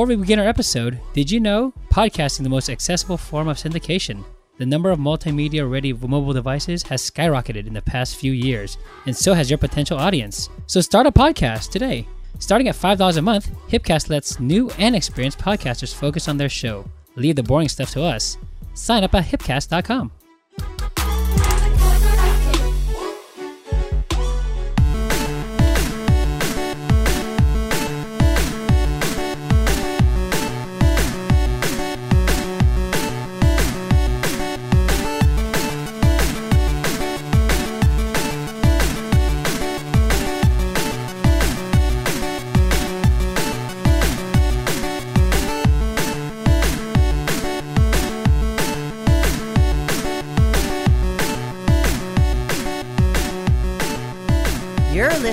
[0.00, 4.24] Before we begin our episode, did you know podcasting the most accessible form of syndication?
[4.56, 9.14] The number of multimedia ready mobile devices has skyrocketed in the past few years, and
[9.14, 10.48] so has your potential audience.
[10.66, 12.08] So start a podcast today.
[12.38, 16.86] Starting at $5 a month, Hipcast lets new and experienced podcasters focus on their show.
[17.16, 18.38] Leave the boring stuff to us.
[18.72, 20.12] Sign up at hipcast.com.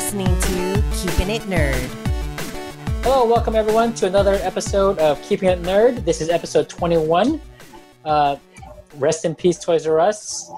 [0.08, 1.74] listening to Keeping It Nerd.
[3.04, 6.06] Hello, welcome everyone to another episode of Keeping It Nerd.
[6.06, 7.42] This is episode 21.
[8.06, 8.38] Uh,
[8.96, 10.50] rest in peace, Toys R Us.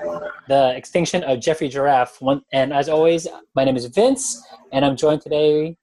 [0.47, 2.21] The extinction of Geoffrey Giraffe.
[2.21, 4.39] One, and as always, my name is Vince,
[4.71, 5.75] and I'm joined today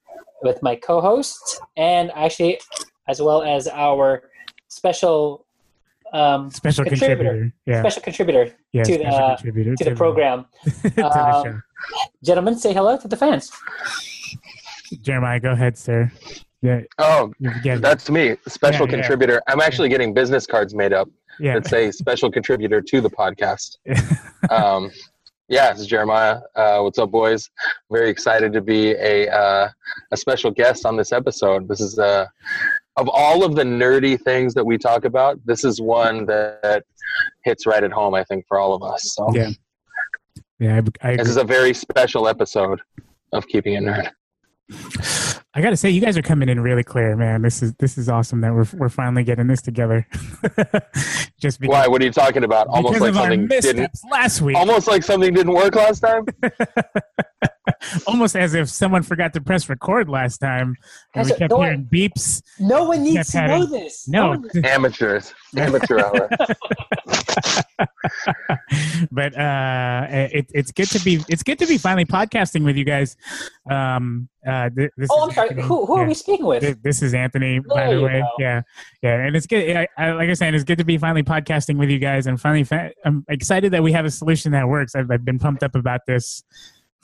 [0.42, 2.60] with my co-host, and actually,
[3.08, 4.30] as well as our
[4.68, 5.44] special
[6.12, 7.52] um, special contributor.
[7.66, 10.46] Yeah, special contributor yeah, to special the contributor to the program.
[10.82, 11.60] to the Um, show.
[12.24, 13.50] Gentlemen, say hello to the fans.
[15.02, 16.10] Jeremiah, go ahead, sir.
[16.62, 19.00] Yeah, Oh, you that's me, special Yeah, yeah.
[19.02, 19.42] contributor.
[19.46, 21.54] I'm actually getting business cards made up yeah.
[21.54, 23.76] that say special contributor to the podcast.
[24.50, 24.92] Um,
[25.48, 26.40] yeah, this is Jeremiah.
[26.54, 27.50] Uh, what's up, boys?
[27.90, 29.68] Very excited to be a uh,
[30.12, 31.66] a special guest on this episode.
[31.66, 32.26] This is uh,
[32.96, 36.84] of all of the nerdy things that we talk about, this is one that
[37.44, 38.14] hits right at home.
[38.14, 39.14] I think for all of us.
[39.14, 39.50] So yeah,
[40.58, 40.80] yeah.
[41.02, 42.80] I, I, this is a very special episode
[43.32, 45.42] of Keeping It Nerd.
[45.56, 47.40] I got to say, you guys are coming in really clear, man.
[47.40, 50.06] This is this is awesome that we're we're finally getting this together.
[51.40, 51.86] Just because, Why?
[51.88, 52.66] What are you talking about?
[52.68, 53.90] Almost because like of our something didn't.
[54.10, 54.54] last week.
[54.54, 56.26] Almost like something didn't work last time.
[58.06, 60.76] Almost as if someone forgot to press record last time,
[61.14, 62.42] and we kept no one- hearing beeps.
[62.60, 64.06] No one needs to having- know this.
[64.08, 66.28] No, one- Amateurs, amateur hour.
[69.10, 72.84] but uh, it, it's good to be it's good to be finally podcasting with you
[72.84, 73.16] guys.
[73.70, 75.45] Um, uh, this Oh, is I'm sorry.
[75.54, 76.82] Who, who are we speaking with?
[76.82, 78.20] This is Anthony, by the way.
[78.20, 78.28] go.
[78.38, 78.62] Yeah,
[79.02, 79.76] yeah, and it's good.
[79.76, 82.40] I, I, like I said, it's good to be finally podcasting with you guys, and
[82.40, 84.94] finally, fa- I'm excited that we have a solution that works.
[84.94, 86.42] I've, I've been pumped up about this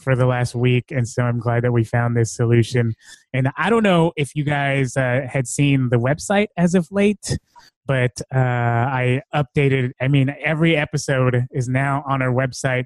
[0.02, 2.94] for the last week, and so I'm glad that we found this solution.
[3.32, 7.38] And I don't know if you guys uh, had seen the website as of late,
[7.86, 9.92] but uh, I updated.
[10.00, 12.84] I mean, every episode is now on our website,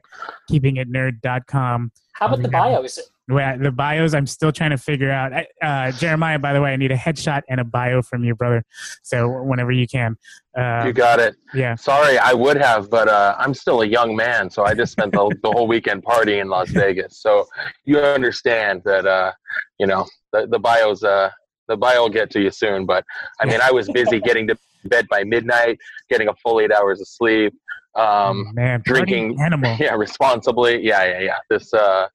[0.50, 1.93] keepingitnerd.com.
[2.12, 2.81] How about the bio?
[2.81, 2.99] bios?
[2.99, 5.33] Well, the bios I'm still trying to figure out.
[5.33, 8.35] I- Uh, Jeremiah, by the way, I need a headshot and a bio from you,
[8.35, 8.63] brother.
[9.03, 10.17] So whenever you can.
[10.57, 11.35] Uh, You got it.
[11.55, 11.75] yeah.
[11.75, 15.13] Sorry, I would have, but uh, I'm still a young man, so I just spent
[15.13, 17.19] the, the whole weekend partying in Las Vegas.
[17.19, 17.47] So
[17.85, 19.33] you understand that, uh,
[19.79, 21.31] you know, the, the bios, uh,
[21.69, 22.87] the bio will get to you soon.
[22.87, 23.05] But
[23.41, 27.01] I mean, I was busy getting to bed by midnight, getting a full eight hours
[27.01, 27.53] of sleep,
[27.97, 29.75] um, man, drinking- animal.
[29.81, 30.81] yeah, responsibly.
[30.87, 31.37] Yeah, yeah, yeah.
[31.51, 32.07] This uh,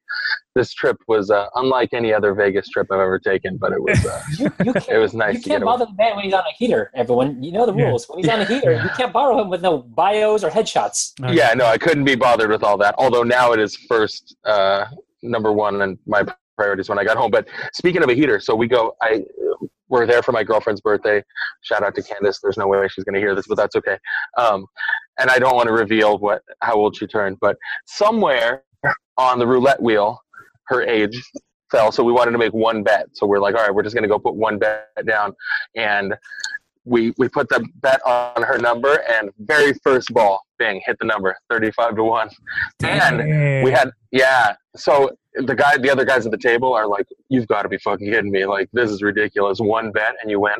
[0.55, 4.05] this trip was uh, unlike any other Vegas trip I've ever taken, but it was
[4.05, 6.33] uh, You, you it was nice you to can't get bother the man when he's
[6.33, 7.41] on a heater, everyone.
[7.41, 7.85] You know the Yeah.
[7.85, 8.07] rules.
[8.09, 11.13] When he's on a heater, you can't borrow him with no bios or headshots.
[11.23, 11.35] Okay.
[11.35, 14.85] yeah no i couldn't be bothered with all that although now it is first uh,
[15.23, 16.23] number one and my
[16.57, 19.23] priorities when i got home but speaking of a heater so we go i
[19.89, 21.23] we're there for my girlfriend's birthday
[21.61, 23.97] shout out to candace there's no way she's going to hear this but that's okay
[24.37, 24.65] um,
[25.19, 27.55] and i don't want to reveal what how old she turned but
[27.85, 28.63] somewhere
[29.17, 30.19] on the roulette wheel
[30.71, 31.21] her age
[31.69, 33.07] fell so we wanted to make one bet.
[33.13, 35.33] So we're like all right we're just going to go put one bet down.
[35.75, 36.15] And
[36.83, 41.05] we we put the bet on her number and very first ball bing hit the
[41.05, 42.29] number 35 to 1
[42.83, 44.55] and we had yeah.
[44.75, 47.77] So the guy the other guys at the table are like you've got to be
[47.77, 48.45] fucking kidding me.
[48.45, 49.59] Like this is ridiculous.
[49.59, 50.55] One bet and you win.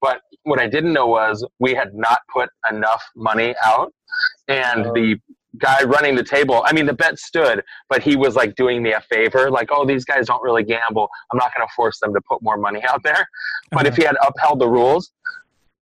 [0.00, 3.92] But what i didn't know was we had not put enough money out
[4.48, 4.92] and Oh.
[4.94, 5.16] the
[5.58, 8.92] guy running the table i mean the bet stood but he was like doing me
[8.92, 12.14] a favor like oh these guys don't really gamble i'm not going to force them
[12.14, 13.26] to put more money out there
[13.72, 15.10] but if he had upheld the rules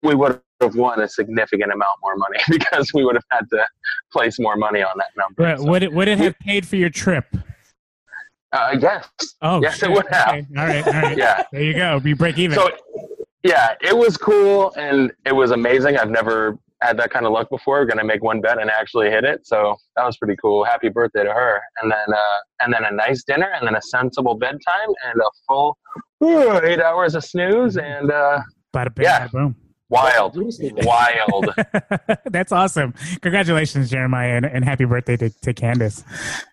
[0.04, 3.65] we would have won a significant amount more money because we would have had to
[4.12, 6.75] place more money on that number But So, would it would it have paid for
[6.75, 7.25] your trip?
[8.53, 9.07] uh, yes
[9.42, 10.30] Oh, Yes, it would have.
[10.30, 10.45] Okay.
[10.57, 11.18] All right, all right.
[11.18, 12.00] yeah There you go.
[12.03, 12.56] You break even.
[12.57, 12.69] so
[13.44, 17.50] yeah it was cool and it was amazing i've never had that kind of luck
[17.50, 20.89] before gonna make one bet and actually hit it so that was pretty cool happy
[20.89, 24.35] birthday to her and then uh and then a nice dinner and then a sensible
[24.35, 25.77] bedtime and a full
[26.19, 28.39] whew, eight hours of snooze and uh
[28.75, 29.27] Bada bing, Yeah.
[29.27, 29.56] bada boom.
[29.89, 30.35] Wild,
[30.85, 31.50] wild.
[32.25, 32.94] That's awesome.
[33.21, 36.03] Congratulations, Jeremiah, and, and happy birthday to, to Candace.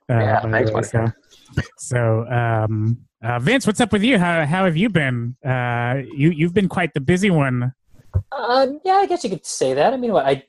[0.08, 0.82] Uh, Yeah, by the thanks, way.
[0.82, 1.12] So,
[1.76, 4.20] so um, uh, Vince, what's up with you?
[4.20, 5.34] How, how have you been?
[5.44, 7.72] Uh, you, you've been quite the busy one.
[8.32, 9.92] Um, yeah, I guess you could say that.
[9.92, 10.42] I mean, what I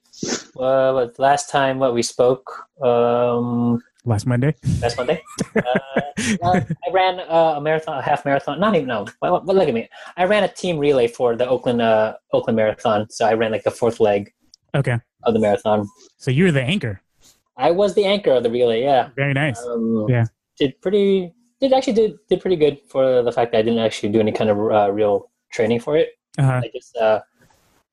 [0.60, 4.54] uh, what, last time what we spoke um, Last Monday.
[4.82, 5.22] last Monday,
[5.56, 5.62] uh,
[6.44, 8.60] I ran uh, a marathon, a half marathon.
[8.60, 9.08] Not even no.
[9.22, 9.90] Well, well, look at me.
[10.16, 13.10] I ran a team relay for the Oakland uh, Oakland Marathon.
[13.10, 14.32] So I ran like the fourth leg
[14.76, 15.00] Okay.
[15.24, 15.88] of the marathon.
[16.18, 17.02] So you were the anchor.
[17.58, 18.84] I was the anchor of the relay.
[18.84, 19.10] Yeah.
[19.16, 19.60] Very nice.
[19.64, 20.26] Um, Yeah.
[20.60, 21.34] Did pretty.
[21.60, 24.32] Did actually did did pretty good for the fact that I didn't actually do any
[24.32, 26.10] kind of uh, real training for it.
[26.38, 26.62] Uh-huh.
[26.64, 27.22] I just uh,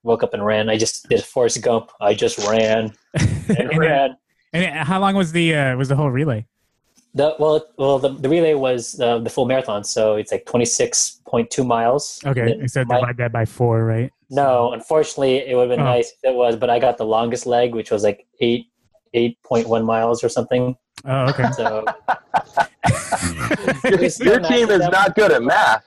[0.02, 0.68] woke up and ran.
[0.68, 1.90] I just did a Forrest Gump.
[2.00, 4.16] I just ran and and, ran.
[4.52, 6.46] and how long was the uh, was the whole relay?
[7.14, 10.64] The well, well, the, the relay was uh, the full marathon, so it's like twenty
[10.64, 12.20] six point two miles.
[12.24, 14.10] Okay, The- so my- divide that by four, right?
[14.30, 15.90] no, unfortunately, it would have been Oh.
[15.90, 18.66] nice if it was, but I got the longest leg, which was like eight
[19.12, 20.74] eight point one miles or something.
[21.04, 21.50] Oh, okay.
[21.52, 21.84] So
[24.24, 25.84] Your team is not good at math.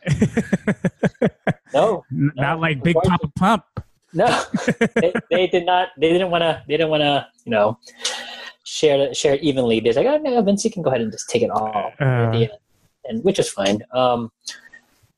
[1.74, 3.64] no, N- Not like Big Papa Pump.
[4.16, 4.44] No,
[4.96, 5.90] they, they did not.
[5.98, 6.64] They didn't want to.
[6.68, 7.28] They didn't want to.
[7.46, 7.78] You know,
[8.64, 9.80] share it share it evenly.
[9.80, 11.68] They're like, oh no, Vince, you can go ahead and just take it all
[12.00, 12.52] at Uh, the end,
[13.06, 13.84] and which is fine.
[13.92, 14.32] Um,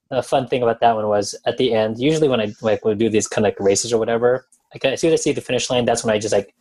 [0.10, 2.00] the fun thing about that one was at the end.
[2.00, 5.02] Usually, when I like would do these kind of like races or whatever, like as
[5.02, 6.54] soon as I see the finish line, that's when I just like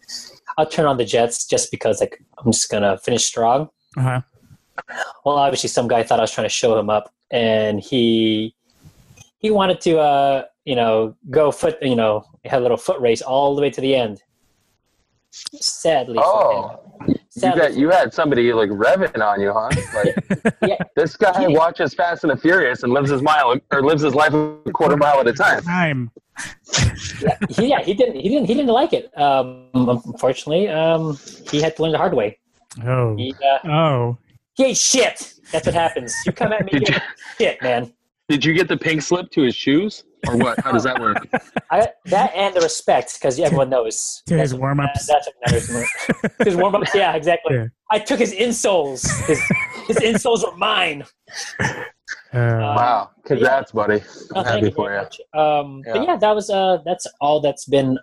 [0.58, 3.70] I'll turn on the jets just because like I'm just gonna finish strong.
[3.96, 4.20] uh-huh.
[5.24, 8.54] Well, obviously, some guy thought I was trying to show him up, and he
[9.38, 13.22] he wanted to, uh, you know, go foot, you know, had a little foot race
[13.22, 14.20] all the way to the end.
[15.30, 17.08] Sadly, for Oh, him.
[17.08, 19.70] you, Sadly, got, you had somebody like revving on you, huh?
[19.94, 20.76] Like Yeah.
[20.96, 21.48] this guy Yeah.
[21.48, 24.96] watches Fast and the Furious and lives his mile or lives his life a quarter
[24.96, 25.62] mile at a time.
[25.62, 26.10] Time.
[27.50, 29.16] he, yeah, he didn't, he didn't, he didn't like it.
[29.18, 31.18] Um, unfortunately, um,
[31.50, 32.38] he had to learn the hard way.
[32.84, 33.14] Oh.
[33.16, 34.18] He, uh, Oh.
[34.54, 35.34] he ate shit.
[35.52, 36.14] That's what happens.
[36.26, 36.94] You come at me, you you-
[37.38, 37.92] shit, man.
[38.28, 40.58] Did you get the pink slip to his shoes or what?
[40.60, 41.26] How does that work?
[41.70, 44.22] I, that and the respect, because everyone knows.
[44.26, 45.06] To his That's warm-ups.
[45.06, 46.32] That's what matters most.
[46.44, 47.56] his warm ups, yeah, exactly.
[47.56, 47.66] Yeah.
[47.90, 49.06] I took his insoles.
[49.26, 49.40] His,
[49.86, 51.04] his insoles were mine.
[51.60, 51.74] Uh,
[52.32, 54.02] Wow, congrats, buddy.
[54.34, 54.98] Oh, I'm thank happy you for you.
[54.98, 55.20] much.
[55.34, 55.92] Um, Yeah.
[55.94, 57.98] But yeah, that was uh, that's all that's been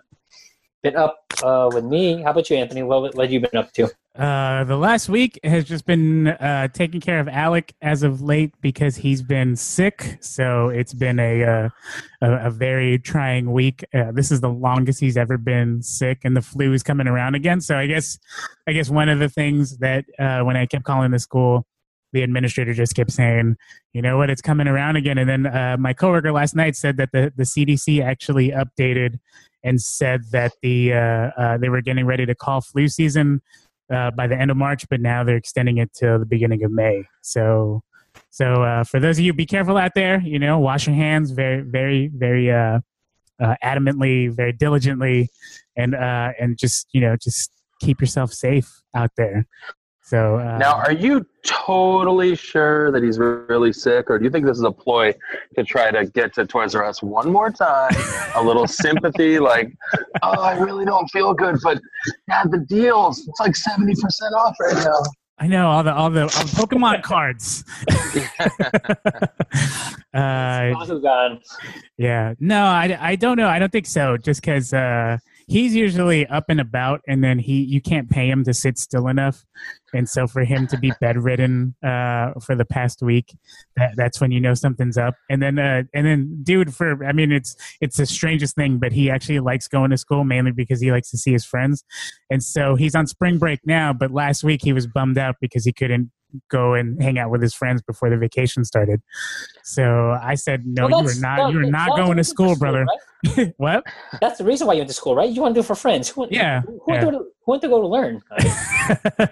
[0.82, 2.22] been up uh, with me.
[2.22, 2.82] How about you, Anthony?
[2.82, 3.90] What what have you been up to?
[4.16, 8.54] Uh, the last week has just been uh, taking care of Alec as of late
[8.60, 10.18] because he's been sick.
[10.20, 11.68] So it's been a uh,
[12.22, 13.84] a, a very trying week.
[13.92, 17.34] Uh, this is the longest he's ever been sick, and the flu is coming around
[17.34, 17.60] again.
[17.60, 18.16] So I guess
[18.68, 21.66] I guess one of the things that uh, when I kept calling the school,
[22.12, 23.56] the administrator just kept saying,
[23.94, 24.30] "You know what?
[24.30, 28.00] It's coming around again." And then my coworker last night said that the the CDC
[28.00, 29.18] actually updated
[29.64, 30.90] and said that the
[31.60, 33.42] they were getting ready to call flu season
[33.92, 36.72] uh, by the end of March, but now they're extending it till the beginning of
[36.72, 37.04] May.
[37.22, 37.82] So,
[38.30, 40.20] so uh, for those of you, be careful out there.
[40.20, 42.80] You know, wash your hands very, very, very uh,
[43.40, 45.28] uh, adamantly, very diligently,
[45.76, 47.50] and uh, and just you know, just
[47.80, 49.46] keep yourself safe out there.
[50.04, 54.44] So uh, Now, are you totally sure that he's really sick, or do you think
[54.44, 55.14] this is a ploy
[55.56, 57.90] to try to get to Toys R Us one more time?
[58.34, 59.72] A little sympathy, like,
[60.22, 61.80] oh, I really don't feel good, but
[62.28, 63.96] yeah, the deals, it's like 70%
[64.36, 65.00] off right now.
[65.38, 67.64] I know all the all the, all the Pokemon cards.
[70.14, 71.40] uh, Bakugan.
[71.96, 72.34] Yeah.
[72.38, 73.48] No, I, I don't know.
[73.48, 74.16] I don't think so.
[74.16, 78.44] Just because uh, he's usually up and about, and then he you can't pay him
[78.44, 79.44] to sit still enough,
[79.92, 83.36] and so for him to be bedridden uh, for the past week,
[83.76, 85.14] that, that's when you know something's up.
[85.28, 88.92] And then uh, and then dude, for I mean, it's it's the strangest thing, but
[88.92, 91.84] he actually likes going to school mainly because he likes to see his friends,
[92.30, 93.92] and so he's on spring break now.
[93.92, 96.10] But last week he was bummed out because he couldn't
[96.50, 99.00] go and hang out with his friends before the vacation started.
[99.62, 101.52] So I said, no, Well, you are not.
[101.52, 102.84] You are not going to school, brother.
[102.84, 102.98] right?
[103.56, 103.84] what?
[104.20, 105.28] That's the reason why you went to school, right?
[105.30, 106.08] You want to do it for friends.
[106.08, 108.22] Who, Yeah, Who, who, went, to, who went to go to learn?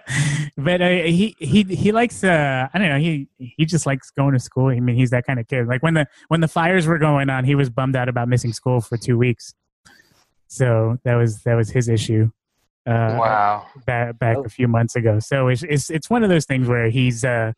[0.56, 2.22] but uh, he he he likes.
[2.24, 2.98] Uh, I don't know.
[2.98, 4.68] He he just likes going to school.
[4.68, 5.66] I mean, he's that kind of kid.
[5.66, 8.52] Like when the when the fires were going on, he was bummed out about missing
[8.52, 9.54] school for two weeks.
[10.48, 12.30] So that was that was his issue.
[12.84, 13.66] Uh, Wow.
[13.86, 14.44] back back Oh.
[14.44, 15.18] a few months ago.
[15.20, 17.52] So it's it's it's one of those things where he's uh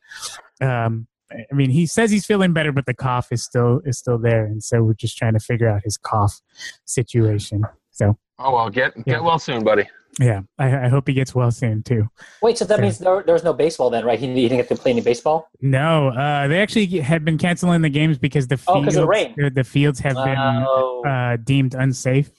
[0.61, 4.19] um I mean he says he's feeling better but the cough is still is still
[4.19, 6.41] there and so we're just trying to figure out his cough
[6.85, 7.65] situation.
[7.91, 9.03] So Oh, well, get, Yeah.
[9.15, 9.89] get well soon, buddy.
[10.19, 12.09] Yeah, I, I hope he gets well soon too.
[12.43, 12.83] Wait, so that Yeah.
[12.83, 14.19] means there, there was no baseball then, right?
[14.19, 15.49] He, he didn't get to play any baseball.
[15.61, 19.03] No, uh, they actually had been canceling the games because the Oh, fields, 'cause of
[19.03, 19.35] the rain.
[19.37, 21.05] the, the fields have been Oh.
[21.07, 22.31] uh, deemed unsafe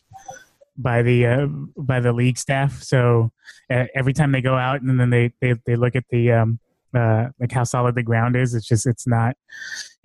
[0.78, 1.46] by the uh,
[1.78, 2.84] by the league staff.
[2.84, 3.32] So
[3.70, 6.60] uh, every time they go out and then they they, they look at the um,
[6.96, 9.36] uh, like how solid the ground is, it's just it's not.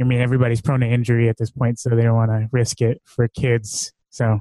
[0.00, 2.80] I mean, everybody's prone to injury at this point, so they don't want to risk
[2.80, 3.92] it for kids.
[4.10, 4.40] So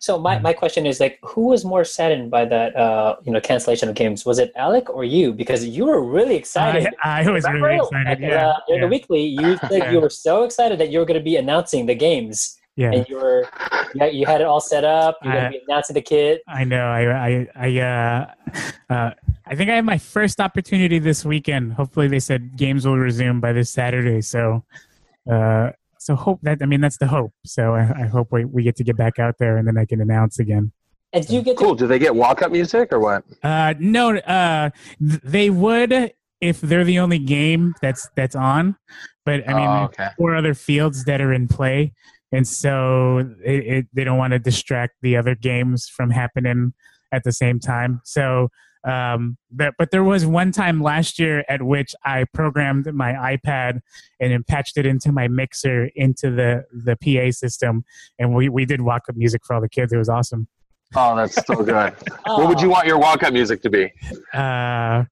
[0.00, 3.40] So my, my question is like, who was more saddened by that, uh, you know,
[3.40, 4.24] cancellation of games?
[4.24, 5.32] Was it Alec or you?
[5.32, 6.88] Because you were really excited.
[7.02, 8.06] I, I was really excited.
[8.08, 11.04] at, Yeah, uh, yeah, the weekly, you said you were so excited that you were
[11.04, 12.92] going to be announcing the games, yeah.
[12.92, 13.48] and you were
[13.94, 15.18] you, you had it all set up.
[15.22, 16.40] You were gonna be announcing the kid.
[16.48, 16.86] I know.
[16.86, 18.34] I I I uh,
[18.90, 19.10] uh,
[19.46, 21.74] I think I have my first opportunity this weekend.
[21.74, 24.20] Hopefully, they said games will resume by this Saturday.
[24.22, 24.64] So,
[25.30, 27.32] uh, so hope that I mean that's the hope.
[27.44, 29.84] So I, I hope we, we get to get back out there and then I
[29.84, 30.72] can announce again.
[31.12, 31.74] And do you get to Cool.
[31.76, 33.24] Do they get walk up music or what?
[33.42, 38.76] Uh, no, uh, they would if they're the only game that's that's on.
[39.24, 40.08] But I mean, oh, okay.
[40.18, 41.94] four other fields that are in play,
[42.34, 46.72] and so it, it, they don't want to distract the other games from happening
[47.12, 48.00] at the same time.
[48.04, 48.48] So,
[48.82, 53.80] um, but but there was one time last year at which I programmed my iPad
[54.20, 57.84] and then patched it into my mixer into the the PA system,
[58.18, 59.92] and we we did walk up music for all the kids.
[59.92, 60.48] It was awesome.
[60.96, 61.94] Oh, that's so good.
[62.26, 63.92] What would you want your walk up music to be?
[64.32, 65.04] uh,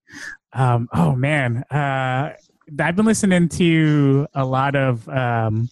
[0.53, 2.33] um, oh man, uh,
[2.79, 5.69] I've been listening to a lot of um,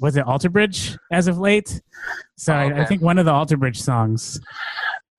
[0.00, 1.80] was it Alter Bridge as of late.
[2.36, 4.40] So Oh, I, I think one of the Alter Bridge songs.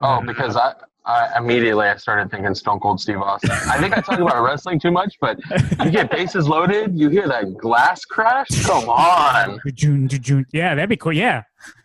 [0.00, 3.50] Oh, because I, I immediately I started thinking Stone Cold Steve Austin.
[3.52, 5.38] I think I talk about wrestling too much, but
[5.84, 8.48] you get bases loaded, you hear that glass crash.
[8.64, 9.60] Come on.
[9.74, 10.44] June, June.
[10.52, 11.12] Yeah, that'd be cool.
[11.12, 11.42] Yeah,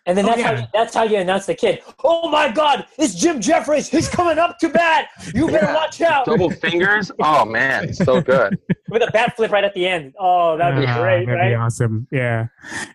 [0.07, 0.59] And then Oh, that's, how yeah.
[0.61, 1.81] you, that's how you announce the kid.
[2.03, 3.87] Oh my God, it's Jim Jeffries.
[3.87, 5.09] He's coming up to bat.
[5.35, 5.75] You better Yeah.
[5.75, 6.25] watch out.
[6.25, 7.11] Double fingers.
[7.19, 8.57] Oh man, so good.
[8.89, 10.13] With a bat flip right at the end.
[10.19, 11.49] Oh, that'd be Uh, great, that'd right?
[11.49, 12.07] be awesome.
[12.11, 12.47] Yeah,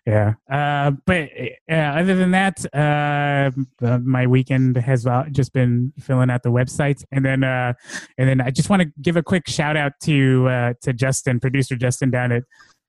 [0.07, 0.35] yeah.
[0.51, 1.31] Uh, but
[1.71, 3.51] uh, other than that, uh,
[3.87, 7.73] uh, my weekend has uh, just been filling out the websites, and then uh,
[8.19, 11.39] and then I just want to give a quick shout out to uh, to Justin,
[11.41, 12.43] producer Justin down at.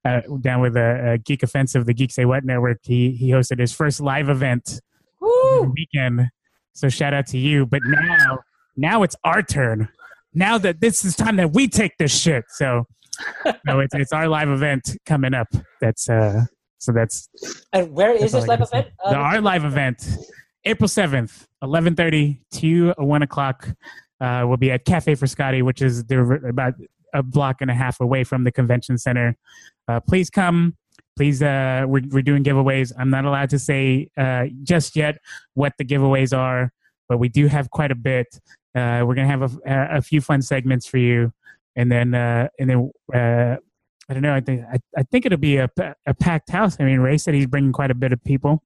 [0.07, 3.59] Uh, down with a, uh Geek Offensive, the Geek Say What Network, he he hosted
[3.59, 4.79] his first live event
[5.75, 6.29] weekend.
[6.73, 7.65] So shout out to you.
[7.65, 8.39] But now,
[8.75, 9.89] now it's our turn.
[10.33, 12.45] Now that this is time that we take this shit.
[12.49, 12.85] So,
[13.65, 15.47] no, it's it's our live event coming up.
[15.81, 16.45] That's uh,
[16.77, 17.27] so that's
[17.73, 18.87] And where is That's this live event?
[19.03, 20.07] Uh, the, our live event,
[20.65, 23.67] April seventh, eleven thirty to one o'clock.
[24.21, 26.03] Uh, we'll be at Cafe Frascati, which is
[26.47, 26.73] about
[27.13, 29.35] a block and a half away from the convention center.
[29.87, 30.75] Uh, please come.
[31.15, 32.91] Please, uh, we're, we're doing giveaways.
[32.97, 35.17] I'm not allowed to say uh, just yet
[35.55, 36.71] what the giveaways are,
[37.09, 38.39] but we do have quite a bit.
[38.75, 41.33] Uh, we're gonna have a, a few fun segments for you,
[41.75, 43.57] and then uh, and then uh,
[44.09, 44.35] I don't know.
[44.35, 45.69] I think I, I think it'll be a,
[46.05, 46.77] a packed house.
[46.79, 48.61] I mean, Ray said he's bringing quite a bit of people.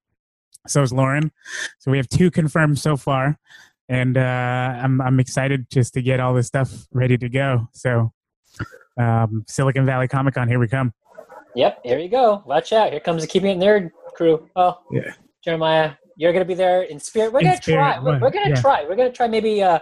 [0.68, 1.32] So is Lauren.
[1.80, 3.40] So we have two confirmed so far,
[3.88, 7.70] and uh, I'm I'm excited just to get all this stuff ready to go.
[7.72, 8.12] So
[8.98, 10.94] um, Silicon Valley Comic Con, here we come.
[11.56, 12.44] Yep, here you go.
[12.46, 12.92] Watch out.
[12.92, 14.48] Here comes the Keeping It Nerd crew.
[14.56, 15.12] Oh, Yeah.
[15.44, 17.34] Jeremiah, you're gonna be there in spirit.
[17.34, 17.98] We're gonna try.
[18.00, 18.62] We're, we're gonna Yeah.
[18.62, 18.84] try.
[18.88, 19.80] We're gonna try maybe uh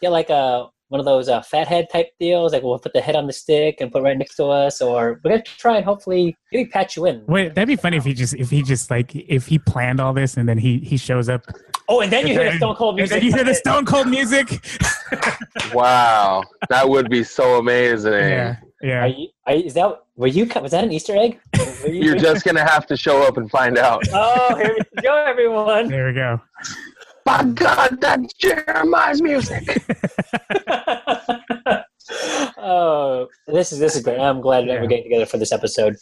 [0.00, 2.52] get like a one of those uh, fat head type deals.
[2.52, 4.82] Like we'll put the head on the stick and put it right next to us,
[4.82, 7.24] or we're gonna try and hopefully maybe patch you in.
[7.26, 10.12] Wait, that'd be funny if he just if he just like if he planned all
[10.12, 11.46] this and then he he shows up
[11.88, 13.16] Oh, and then you hear the Stone Cold and music.
[13.16, 14.64] then you hear the Stone Cold music.
[15.74, 18.12] Wow, that would be so amazing.
[18.12, 19.06] yeah, Are yeah.
[19.06, 20.46] you, are, is that were you?
[20.60, 21.40] Was that an Easter egg?
[21.86, 24.02] You- You're just gonna have to show up and find out.
[24.12, 25.88] Oh, here we go, everyone.
[25.88, 26.40] There we go.
[27.26, 29.62] My God, that's Jeremiah's music.
[32.58, 34.18] oh, this is this is great.
[34.18, 35.96] I'm glad that we're getting together for this episode.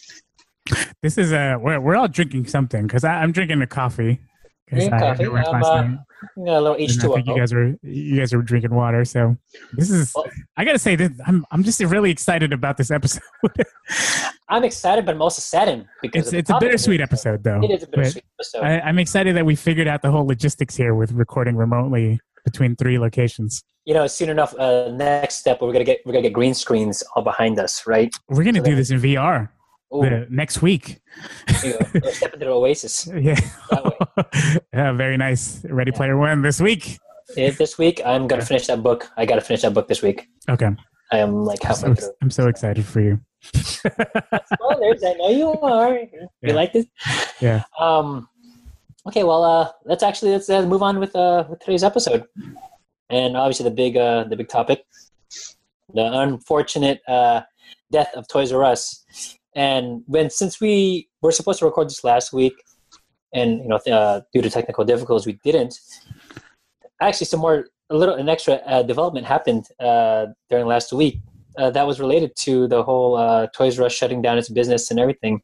[1.03, 4.21] This is a we're we're all drinking something because I'm drinking a coffee.
[4.69, 5.25] 'Cause Drink I coffee.
[5.25, 6.31] to work I'm, last uh, night.
[6.37, 7.15] We a little I H2O.
[7.15, 9.05] think you guys are you guys were drinking water.
[9.05, 9.37] So
[9.73, 13.23] this is Well- I gotta say this I'm I'm just really excited about this episode.
[14.49, 17.61] I'm excited, but I'm also saddened because it's it's a bittersweet episode though.
[17.63, 18.63] It is a bittersweet episode.
[18.63, 22.75] I, I'm excited that we figured out the whole logistics here with recording remotely between
[22.75, 23.63] three locations.
[23.85, 27.03] you know, soon enough, uh, next step we're gonna get we're gonna get green screens
[27.15, 28.13] all behind us, right?
[28.29, 29.49] We're gonna So do this in VR
[29.95, 31.01] Ooh, the, next week.
[31.65, 33.09] you know, step into the oasis.
[33.21, 33.35] Yeah.
[33.71, 35.65] That yeah, very nice.
[35.65, 36.99] Ready Player One this week.
[37.37, 39.11] Eh, This week, I'm gonna finish that book.
[39.17, 40.29] I gotta finish that book this week.
[40.49, 40.69] Okay.
[41.13, 42.13] I am like I'm halfway so, through.
[42.23, 43.21] I'm so excited for you.
[43.43, 45.95] Spoilers, I know you are.
[45.99, 46.55] You Yeah.
[46.55, 46.87] like this?
[47.41, 47.63] Yeah.
[47.79, 48.29] Um.
[49.07, 52.25] Okay, well, uh, let's actually let's uh, move on with uh with today's episode.
[53.09, 54.85] and obviously the big uh, the big topic,
[55.95, 57.41] the unfortunate uh,
[57.91, 59.05] death of Toys R Us.
[59.55, 62.55] And when since we were supposed to record this last week,
[63.33, 65.79] and you know uh, due to technical difficulties we didn't.
[67.01, 71.19] Actually, some more a little an extra uh, development happened uh, during last week
[71.59, 74.91] uh, that was related to the whole uh, Toys R Us shutting down its business
[74.91, 75.41] and everything.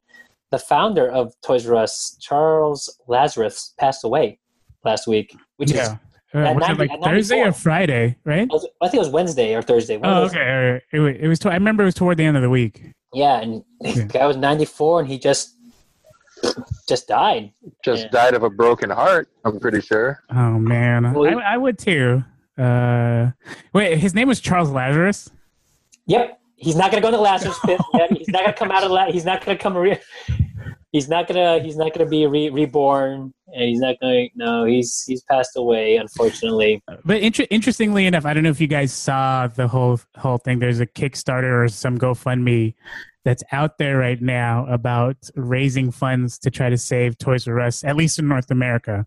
[0.53, 4.39] The founder of Toys R Us, Charles Lazarus, passed away
[4.85, 5.89] last week, which is.
[6.35, 8.49] Uh, was it like Thursday or Friday, right?
[8.83, 9.95] I think it was Wednesday or Thursday.
[9.95, 10.81] of Oh, those- okay.
[10.93, 11.45] It, wa- it was.
[11.47, 12.93] I remember it was toward the end of the week.
[13.17, 13.93] Yeah, and Yeah.
[13.95, 15.55] the guy was 94 and he just
[16.87, 17.51] just died.
[17.83, 18.09] Just Yeah.
[18.11, 19.29] died of a broken heart.
[19.43, 20.23] I'm pretty sure.
[20.31, 22.23] Oh man, Well, I, I would too.
[22.59, 23.31] Uh,
[23.73, 25.31] wait, his name was Charles Lazarus.
[26.07, 27.81] Yep, he's not gonna go to Lazarus pit.
[27.95, 28.13] yet.
[28.19, 29.75] He's not gonna come out of La- he's not gonna come.
[29.77, 29.99] Re-
[30.97, 34.29] he's not gonna he's not gonna be re- reborn, and he's not gonna.
[34.35, 36.83] No, he's he's passed away, unfortunately.
[37.05, 40.59] But inter- interestingly enough, I don't know if you guys saw the whole whole thing.
[40.59, 42.75] There's a Kickstarter or some GoFundMe
[43.25, 47.85] that's out there right now about raising funds to try to save Toys R Us,
[47.85, 49.07] at least in North America.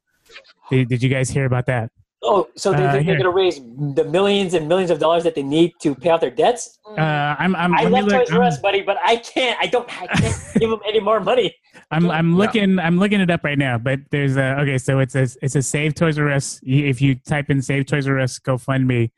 [0.70, 1.92] Did, did you guys hear about that?
[2.22, 3.16] Oh, so they, Uh, they're here.
[3.18, 3.62] gonna raise
[3.96, 6.78] the millions and millions of dollars that they need to pay off their debts.
[6.86, 7.00] Uh,
[7.40, 9.58] I'm I'm I love Toys R I'm- Us, buddy, but I can't.
[9.62, 9.88] I don't.
[10.02, 11.56] I can't give them any more money.
[11.92, 12.38] I'm I'm Yeah.
[12.38, 15.56] looking I'm looking it up right now, but there's a okay, so it's a it's
[15.56, 16.60] a Save Toys R Us.
[16.64, 19.12] If you type in Save Toys R Us GoFundMe,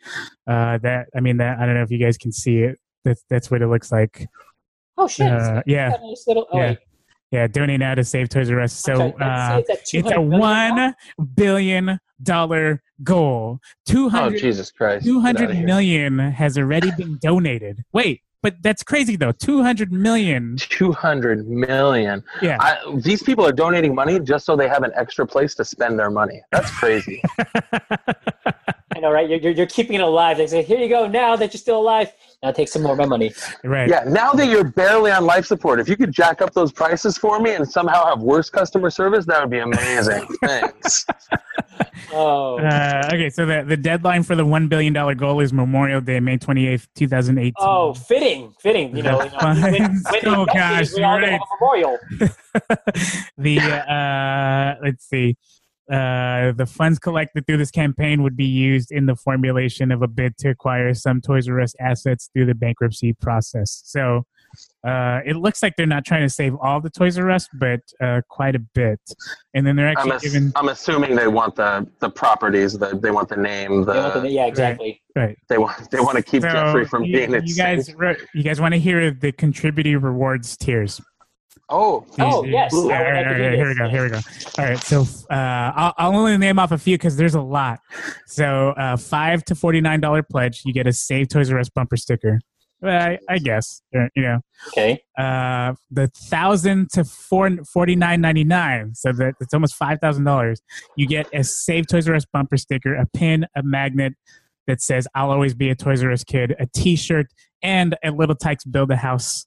[0.47, 2.77] uh, that I mean that I don't know if you guys can see it.
[3.03, 4.27] That's that's what it looks like.
[4.97, 5.31] Oh shit!
[5.31, 6.45] Uh, yeah, nice little.
[6.51, 6.69] Oh, yeah.
[6.69, 6.77] wait.
[7.31, 7.47] Yeah.
[7.47, 8.73] Donate now to Save Toys R Us.
[8.73, 10.39] So Okay, uh, it's, it's a 200 million
[10.75, 10.85] now.
[10.85, 10.95] one
[11.35, 13.59] billion dollar goal.
[13.85, 15.05] Two Oh hundred Jesus Christ!
[15.05, 15.65] two Get hundred outta here.
[15.65, 17.83] million has already been donated.
[17.93, 19.31] Wait, but that's crazy though.
[19.31, 20.55] Two hundred million.
[20.59, 22.23] Two hundred million.
[22.41, 22.57] Yeah.
[22.59, 25.97] I, these people are donating money just so they have an extra place to spend
[25.97, 26.41] their money.
[26.51, 27.21] That's crazy.
[29.01, 29.27] I know, right?
[29.27, 30.37] You're, you're, you're keeping it alive.
[30.37, 31.07] They say, "Here you go.
[31.07, 33.33] Now that you're still alive, now take some more of my money."
[33.63, 33.89] right.
[33.89, 34.03] yeah.
[34.05, 37.39] Now that you're barely on life support, if you could jack up those prices for
[37.39, 40.27] me and somehow have worse customer service, that would be amazing.
[40.43, 41.05] Thanks.
[42.13, 46.01] Oh, Uh, okay, so the, the deadline for the one billion dollar goal is Memorial
[46.01, 47.53] Day, May twenty eighth, two thousand eighteen.
[47.59, 48.95] oh, fitting, fitting.
[48.95, 49.37] You know, you know
[49.71, 51.97] when, when Oh, gosh, we all you're have a memorial.
[53.37, 55.37] the uh, let's see,
[55.89, 60.07] uh, the funds collected through this campaign would be used in the formulation of a
[60.07, 63.81] bid to acquire some Toys R Us assets through the bankruptcy process.
[63.85, 64.25] So.
[64.85, 67.79] Uh, it looks like they're not trying to save all the Toys R Us, but
[68.03, 68.99] uh, quite a bit.
[69.53, 72.99] And then they're I'm, actually ass- giving I'm assuming they want the, the properties, the,
[73.01, 75.01] they want the name, the, You know, the- yeah, exactly.
[75.15, 75.37] right.
[75.47, 77.95] they want they want to keep So, Jeffrey from you, being you guys,
[78.33, 80.99] you guys want to hear the contributor rewards tiers?
[81.71, 82.73] Oh, Oh, yes.
[82.73, 83.89] All I would right, like all to right, do here we go.
[83.89, 84.19] Here we go.
[84.59, 84.77] All right.
[84.83, 87.79] So uh, I'll, I'll only name off a few because there's a lot.
[88.27, 91.69] So uh, five to forty nine dollar pledge, you get a Save Toys R Us
[91.69, 92.39] bumper sticker.
[92.81, 94.99] Well, I, I guess uh, you know Okay.
[95.17, 98.93] uh, the thousand to four forty nine ninety nine.
[98.95, 100.61] So that it's almost five thousand dollars.
[100.97, 104.13] You get a Save Toys R Us bumper sticker, a pin, a magnet
[104.67, 107.27] that says "I'll always be a Toys R Us kid," a T-shirt,
[107.61, 109.45] and a Little Tikes Build a House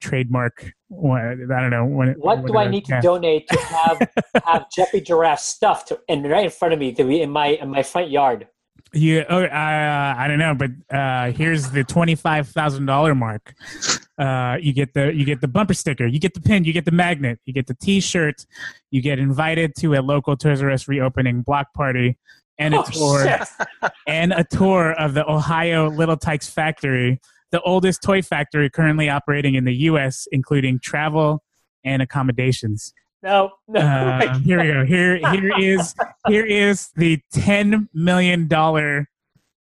[0.00, 0.72] trademark.
[0.92, 1.84] I don't know.
[1.84, 4.08] What, What do I need to donate to have
[4.44, 7.70] have Geoffrey Giraffe stuffed and right in front of me to be in my in
[7.70, 8.48] my front yard?
[8.92, 13.52] Yeah, oh, uh, I don't know, but uh, here's the twenty-five thousand dollar mark.
[14.16, 16.84] Uh, you get the you get the bumper sticker, you get the pin, you get
[16.84, 18.46] the magnet, you get the T-shirt,
[18.90, 22.16] you get invited to a local Toys R Us reopening block party,
[22.58, 23.92] and a Oh, tour shit.
[24.06, 27.20] and a tour of the Ohio Little Tikes factory,
[27.52, 31.42] the oldest toy factory currently operating in the U.S., including travel
[31.84, 32.92] and accommodations.
[33.22, 33.80] No, no.
[33.80, 34.84] Uh, here we go.
[34.84, 35.94] Here, here is
[36.26, 39.08] here is the ten million dollar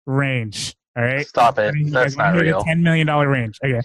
[0.07, 0.75] range.
[0.97, 1.75] All right, Stop it.
[1.75, 2.62] You That's guys not real.
[2.62, 3.59] Ten million dollar range.
[3.64, 3.81] Okay,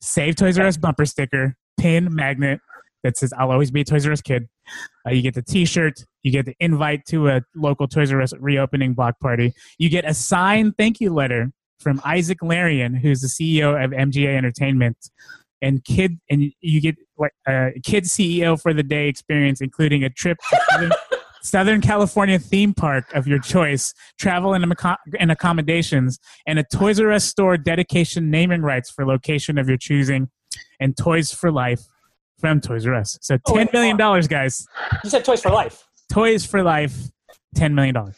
[0.00, 2.60] save Toys R Us bumper sticker, pin magnet
[3.04, 4.48] that says "I'll always be a Toys R Us kid."
[5.06, 6.04] Uh, you get the T-shirt.
[6.22, 9.54] You get the invite to a local Toys R Us reopening block party.
[9.78, 14.36] You get a signed thank you letter from Isaac Larian, who's the CEO of MGA
[14.36, 14.96] Entertainment,
[15.62, 20.10] and kid, and you get like a kid CEO for the day experience, including a
[20.10, 20.92] trip to Southern,
[21.42, 24.72] Southern California theme park of your choice, travel and,
[25.18, 29.78] and accommodations, and a Toys R Us store dedication naming rights for location of your
[29.78, 30.30] choosing,
[30.78, 31.82] and Toys for Life
[32.38, 33.18] from Toys R Us.
[33.20, 34.66] So oh, ten million dollars, guys.
[35.04, 35.84] you said Toys for Life.
[36.10, 37.10] Toys for Life,
[37.54, 38.16] ten million dollars.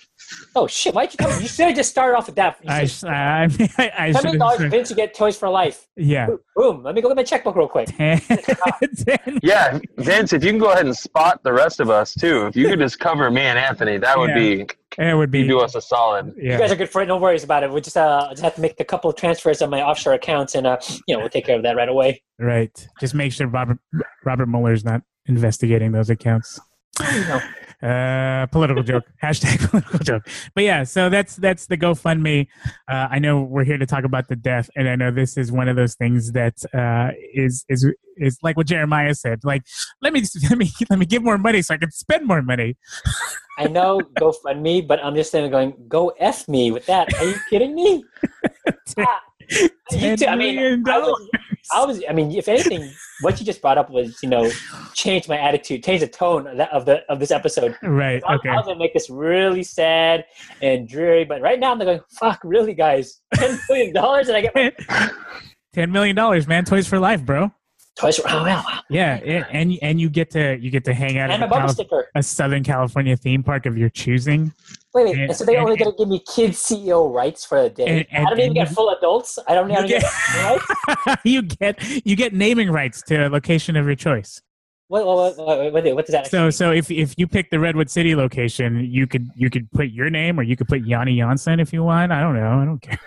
[0.54, 0.94] Oh shit!
[0.94, 1.42] Why'd you tell me?
[1.42, 2.56] You should have just started off with that.
[2.62, 4.70] You I, said, sh- I, mean, I, I Ten should million dollars.
[4.70, 5.88] Vince, you get Toys for Life.
[5.96, 6.28] Yeah.
[6.56, 6.82] Boom!
[6.82, 7.88] Let me go get my checkbook real quick.
[7.96, 8.20] 10,
[9.06, 12.46] 10 Yeah, Vince, if you can go ahead and spot the rest of us too,
[12.46, 14.34] if you could just cover me and Anthony, that would Yeah.
[14.38, 14.66] be
[14.98, 15.40] It would be.
[15.40, 16.34] You do us a solid.
[16.36, 16.52] Yeah.
[16.52, 17.06] You guys are good for it.
[17.06, 17.70] No worries about it.
[17.72, 20.54] We just uh, just have to make a couple of transfers on my offshore accounts,
[20.54, 22.22] and uh, you know, we'll take care of that right away.
[22.38, 22.88] Right.
[23.00, 23.78] Just make sure Robert
[24.24, 26.60] Robert Mueller's not investigating those accounts.
[27.00, 27.40] know.
[27.82, 29.04] Uh, political joke.
[29.22, 30.28] Hashtag political joke.
[30.54, 32.46] But yeah, so that's that's the GoFundMe.
[32.88, 35.50] Uh, I know we're here to talk about the death, and I know this is
[35.50, 37.84] one of those things that uh, is is
[38.16, 39.40] is like what Jeremiah said.
[39.42, 39.64] Like,
[40.00, 42.76] let me let me let me give more money so I can spend more money.
[43.58, 47.36] I know GoFundMe, but I'm just saying, going, "Go f me with that." Are you
[47.50, 48.04] kidding me?
[48.98, 49.20] Ah,
[49.60, 51.06] you Ten too- I mean, million I dollars.
[51.10, 51.28] was,
[51.72, 52.02] I was.
[52.08, 54.50] I mean, if anything, what you just brought up was, you know,
[54.94, 57.76] changed my attitude, changed the tone of, that, of the of this episode.
[57.82, 58.22] Right.
[58.26, 58.48] I, Okay.
[58.48, 60.24] I was gonna make this really sad
[60.60, 63.20] and dreary, but right now I'm going, "Fuck, really, guys?
[63.34, 64.72] Ten million dollars, and I get my
[65.72, 66.64] Ten million dollars, man.
[66.64, 67.50] Toys for life, bro.
[67.98, 68.16] Toys.
[68.16, 68.80] For, oh wow, wow.
[68.90, 71.50] Yeah, it, and and you get to you get to hang out and at a,
[71.50, 72.10] bumper Calif- sticker.
[72.14, 74.52] a Southern California theme park of your choosing.
[74.94, 75.14] Wait, wait.
[75.14, 77.86] and- And so they and- only gonna give me kids CEO rights for a day.
[77.86, 79.38] And- and- I don't even and get full adults.
[79.48, 80.04] I don't, I don't You get,
[80.36, 81.18] right?
[81.24, 84.40] you get you get naming rights to a location of your choice.
[84.92, 86.26] What, what, what, what, what, what does that?
[86.26, 89.72] So actually so if if you pick the Redwood City location, you could you could
[89.72, 92.12] put your name or you could put Yanni Janssen if you want.
[92.12, 92.60] I don't know.
[92.60, 92.98] I don't care.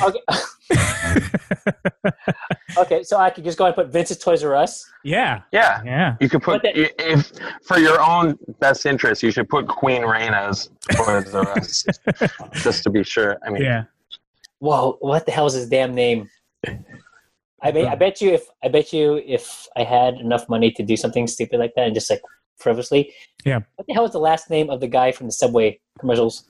[0.02, 0.22] okay.
[2.78, 4.90] okay, so I could just go and put Vince's Toys R Us.
[5.04, 5.42] yeah.
[5.52, 5.82] Yeah.
[5.84, 6.16] Yeah.
[6.18, 7.30] You could put the- if
[7.62, 11.84] for your own best interest, you should put Queen Reina's Toys R Us,
[12.54, 13.36] just to be sure.
[13.46, 13.84] I mean, Yeah.
[14.60, 16.30] Whoa, what the hell is his damn name?
[17.64, 20.82] I bet, I bet you if I bet you if I had enough money to
[20.82, 22.20] do something stupid like that and just like
[22.58, 23.12] frivolously.
[23.44, 23.60] Yeah.
[23.76, 26.44] What the hell is the last name of the guy from the Subway commercials?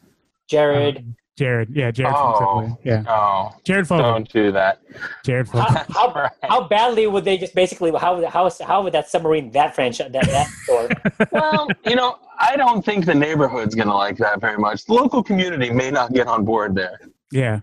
[0.48, 0.98] Jared.
[0.98, 1.70] Um, Jared.
[1.74, 2.36] Yeah, Jared Oh.
[2.38, 2.76] from Subway.
[2.84, 3.04] Yeah.
[3.08, 4.04] oh, Jared Fogle.
[4.12, 4.80] don't do that.
[5.24, 5.62] Jared Fogle.
[5.62, 9.74] how, how, how badly would they just basically how how how would that submarine that
[9.74, 10.88] franchise that that store?
[11.32, 14.84] well, you know, I don't think the neighborhood's gonna like that very much.
[14.84, 16.98] The local community may not get on board there.
[17.32, 17.60] Yeah.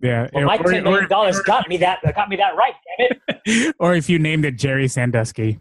[0.00, 0.28] Yeah.
[0.32, 2.74] Well, my Or- ten million dollars got me that got me that right.
[2.98, 3.74] Damn it!
[3.80, 5.58] or if you named it Jerry Sandusky.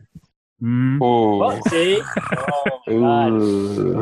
[0.62, 1.02] Mm.
[1.02, 1.38] Ooh.
[1.40, 2.02] Well, see,
[2.38, 3.30] oh my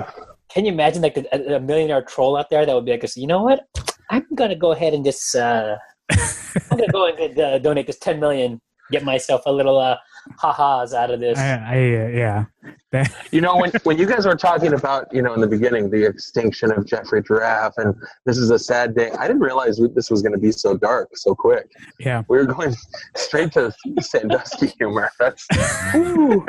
[0.01, 0.13] god.
[0.49, 3.27] Can you imagine like a, a millionaire troll out there that would be like, you
[3.27, 3.67] know what?
[4.09, 5.75] I'm gonna go ahead and just uh,
[6.11, 9.97] I'm gonna go and uh, donate this ten million, get myself a little uh,
[10.37, 11.37] ha-has out of this.
[11.37, 12.45] I, I uh, yeah.
[13.31, 16.05] You know, when, when you guys were talking about, you know, in the beginning, the
[16.05, 20.21] extinction of Geoffrey Giraffe, and this is a sad day, I didn't realize this was
[20.21, 21.71] going to be so dark so quick.
[21.99, 22.21] yeah.
[22.29, 22.75] We were going
[23.15, 25.09] straight to Sandusky humor.
[25.19, 25.47] That's.
[25.95, 26.45] Ooh.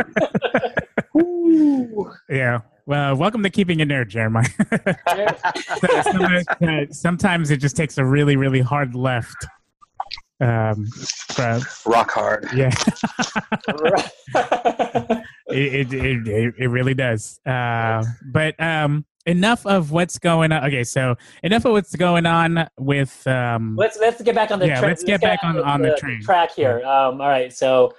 [1.17, 2.13] Ooh.
[2.29, 2.61] Yeah.
[2.87, 4.45] Well, welcome to keeping it nerd, Jeremiah.
[6.03, 9.47] sometimes, sometimes it just takes a really, really hard left.
[10.41, 12.49] Um, for, Rock hard.
[12.55, 12.71] yeah,
[14.35, 17.41] it, it, it, it, it really does.
[17.47, 20.65] Uh, but um, enough of what's going on.
[20.67, 23.27] Okay, so enough of what's going on with.
[23.27, 25.97] Um, let's let's get back on the Yeah, tra- let's get back on- on the
[25.97, 26.21] train.
[26.23, 26.79] track here.
[26.85, 27.95] Um, all right, so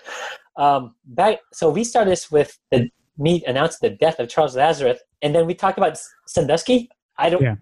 [0.58, 5.00] um, back so we started this with the me announced the death of Charles Lazarus,
[5.22, 6.90] and then we talked about Sandusky.
[7.18, 7.42] I don't.
[7.42, 7.56] Yeah.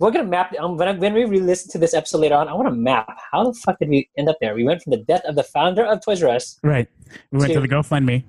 [0.00, 2.48] We're gonna map um, when I, when we re-listen to this episode later on.
[2.48, 4.54] I want to map how the fuck did we end up there?
[4.54, 6.88] We went from the death of the founder of Toys R Us, right.
[7.32, 8.22] We went to To- the GoFundMe.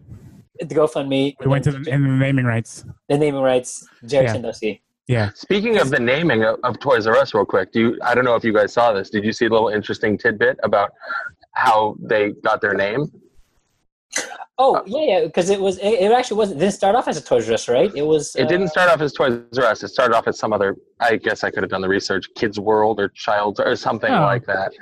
[0.60, 2.86] the GoFundMe, We went to the, and the naming rights.
[3.08, 4.34] the naming rights, Jerry Yeah.
[4.34, 4.82] Sandusky.
[5.08, 5.30] Yeah.
[5.36, 8.00] Speaking of the naming of, of Toys R Us, real quick, do you?
[8.04, 9.10] I don't know if you guys saw this.
[9.12, 10.92] Did you see a little interesting tidbit about
[11.54, 13.12] how they got their name?
[14.62, 17.16] Oh yeah, yeah, because it was it, it actually wasn't it didn't start off as
[17.18, 17.90] a Toys R Us, right?
[17.96, 18.36] It was.
[18.36, 19.82] It uh, didn't start off as Toys R Us.
[19.84, 20.76] It started off as some other.
[21.00, 22.26] I guess I could have done the research.
[22.36, 24.22] Kids World or Child's or something Oh.
[24.24, 24.74] like that.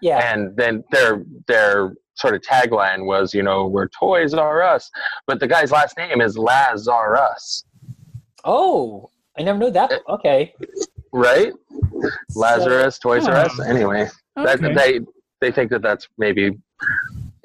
[0.00, 4.90] Yeah, And then their their sort of tagline was, you know, we're Toys R Us,
[5.26, 7.64] but the guy's last name is Lazarus,
[8.42, 9.92] Oh, I never knew that.
[10.08, 10.54] Okay.
[11.12, 11.52] right?
[12.34, 13.52] Lazarus, Toys R Us.
[13.60, 13.64] Oh.
[13.64, 15.00] Anyway, that, they
[15.42, 16.52] they think that that's maybe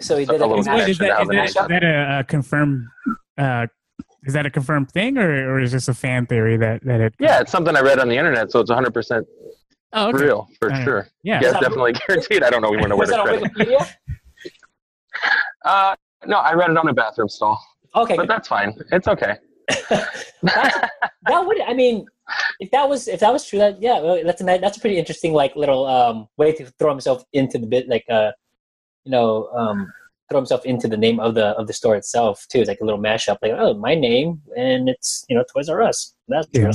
[0.01, 0.67] So he did A did little it.
[0.73, 2.85] Wait, is that, How is the that, name is got- that a, a confirmed?
[3.37, 3.67] Uh,
[4.23, 7.13] is that a confirmed thing, or, or is this a fan theory that that it?
[7.19, 9.25] yeah, it's something I read on the internet, so it's 100 percent
[9.93, 10.23] Oh, okay.
[10.23, 10.83] real for Alright.
[10.85, 11.07] sure.
[11.23, 11.41] Yeah.
[11.43, 12.43] Yeah, definitely guaranteed.
[12.43, 13.51] I don't know even know where to that on credit.
[13.55, 13.89] Wikipedia?
[15.65, 17.59] Uh, no, I read it on a bathroom stall,
[17.95, 18.73] Okay, but that's fine.
[18.91, 19.35] It's okay.
[19.89, 20.89] that,
[21.27, 21.61] that would.
[21.61, 22.05] I mean,
[22.59, 25.33] if that was if that was true, that yeah, that's a that's a pretty interesting
[25.33, 28.31] like little um way to throw himself into the bit like uh
[29.05, 29.91] you know um
[30.29, 32.59] throw himself into the name of the of the store itself too.
[32.59, 35.81] It's like a little mashup, like oh my name and it's you know Toys R
[35.81, 36.13] Us.
[36.27, 36.71] That's Yeah.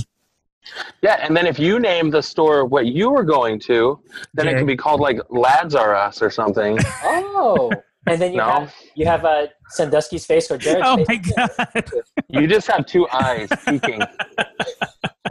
[1.01, 4.01] Yeah, and then if you name the store what you were going to,
[4.35, 6.77] then it can be called like Lads R Us or something.
[7.05, 7.73] oh
[8.09, 8.51] and then you No.
[8.51, 11.07] have you have uh, Sandusky's face or Jared's Oh face.
[11.09, 11.91] my god!
[12.29, 14.03] You just have two eyes peeking.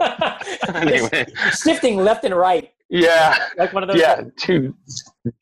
[0.74, 3.98] anyway, shifting left and right, yeah, like one of those.
[3.98, 4.74] yeah, two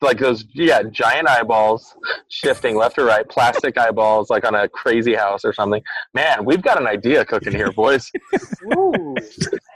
[0.01, 1.95] like those yeah giant eyeballs
[2.27, 5.83] shifting left or right, plastic eyeballs like on a crazy house or something.
[6.15, 8.11] Man, we've got an idea cooking here, boys.
[8.75, 9.15] Ooh,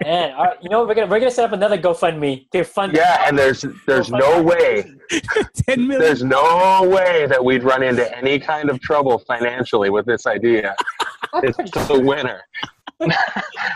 [0.04, 2.94] man, all right, you know we're gonna we're gonna set up another GoFundMe to fund.
[2.94, 4.92] Yeah, and there's there's oh no way
[5.56, 6.02] Ten million.
[6.02, 10.76] there's no way that we'd run into any kind of trouble financially with this idea.
[11.34, 12.42] Oh it's the winner.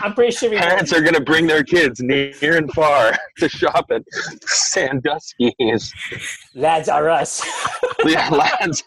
[0.02, 0.56] I'm pretty sure we.
[0.58, 4.02] Parents are going to bring their kids near and far to shop at
[4.42, 5.92] Sandusky's.
[6.54, 7.42] Lads are us.
[8.04, 8.82] Yeah, lads.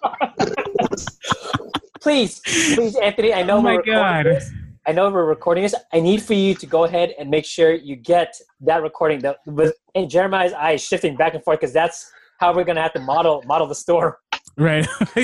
[2.01, 2.39] please,
[2.75, 3.33] please, Anthony.
[3.33, 4.25] I know Oh my God.
[4.27, 4.51] this.
[4.85, 5.75] I know we're recording this.
[5.91, 9.39] I need for you to go ahead and make sure you get that recording that
[9.45, 12.99] with and Jeremiah's eyes shifting back and forth because that's how we're gonna have to
[13.01, 14.19] model model the store.
[14.57, 14.87] Right.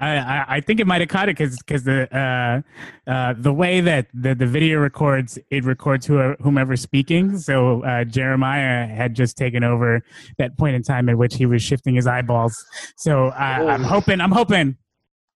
[0.00, 3.52] I, I I think it might have caught it because because the uh, uh, the
[3.52, 7.38] way that the, the video records it records whoever, whomever's speaking.
[7.38, 10.02] So uh, Jeremiah had just taken over
[10.38, 12.64] that point in time at which he was shifting his eyeballs.
[12.96, 14.76] So I, I'm hoping I'm hoping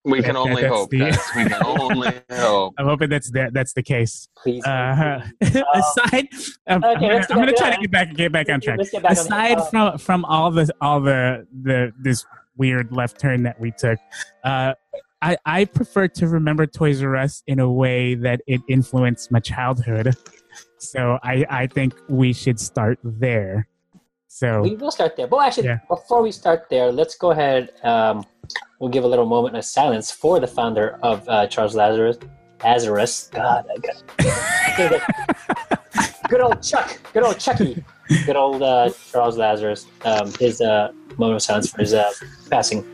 [0.05, 0.91] We can That- only that's hope.
[0.91, 2.75] the- We can only hope.
[2.79, 4.29] I'm hoping that's that that's the case.
[4.37, 4.65] Please.
[4.65, 6.29] Uh, aside,
[6.69, 8.61] um, Okay, I'm, gonna, I'm gonna get try back- to get back get back on
[8.61, 8.79] track.
[8.93, 12.25] Get back Aside uh, from from all the all the the this
[12.57, 13.99] weird left turn that we took,
[14.45, 14.75] uh,
[15.23, 19.41] I I prefer to remember Toys R Us in a way that it influenced my
[19.41, 20.15] childhood.
[20.77, 23.69] So I I think we should start there.
[24.29, 25.27] So We will start there.
[25.27, 25.79] But actually, Yeah.
[25.89, 27.71] before we start there, let's go ahead.
[27.83, 28.27] Um,
[28.79, 32.19] we'll give a little moment of silence for the founder of uh, Charles Lazarus.
[32.63, 33.31] Lazarus.
[33.33, 34.99] God, I got.
[36.29, 36.99] good old Chuck.
[37.15, 37.83] Good old Chucky.
[38.27, 39.87] Good old uh, Charles Lazarus.
[40.05, 42.11] Um, his uh, moment of silence for his uh,
[42.51, 42.85] passing.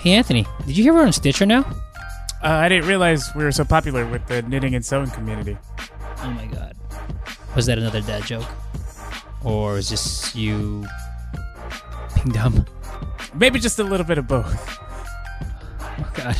[0.00, 1.66] Hey Anthony, did you hear we're on Stitcher now?
[2.42, 5.58] uh, I didn't realize we were so popular with the knitting and sewing community.
[6.22, 6.76] Oh my god.
[7.56, 8.46] Was that another dad joke?
[9.44, 10.86] Or is this you
[12.18, 12.66] being dumb?
[13.34, 14.78] Maybe just a little bit of both.
[15.80, 16.36] Oh god.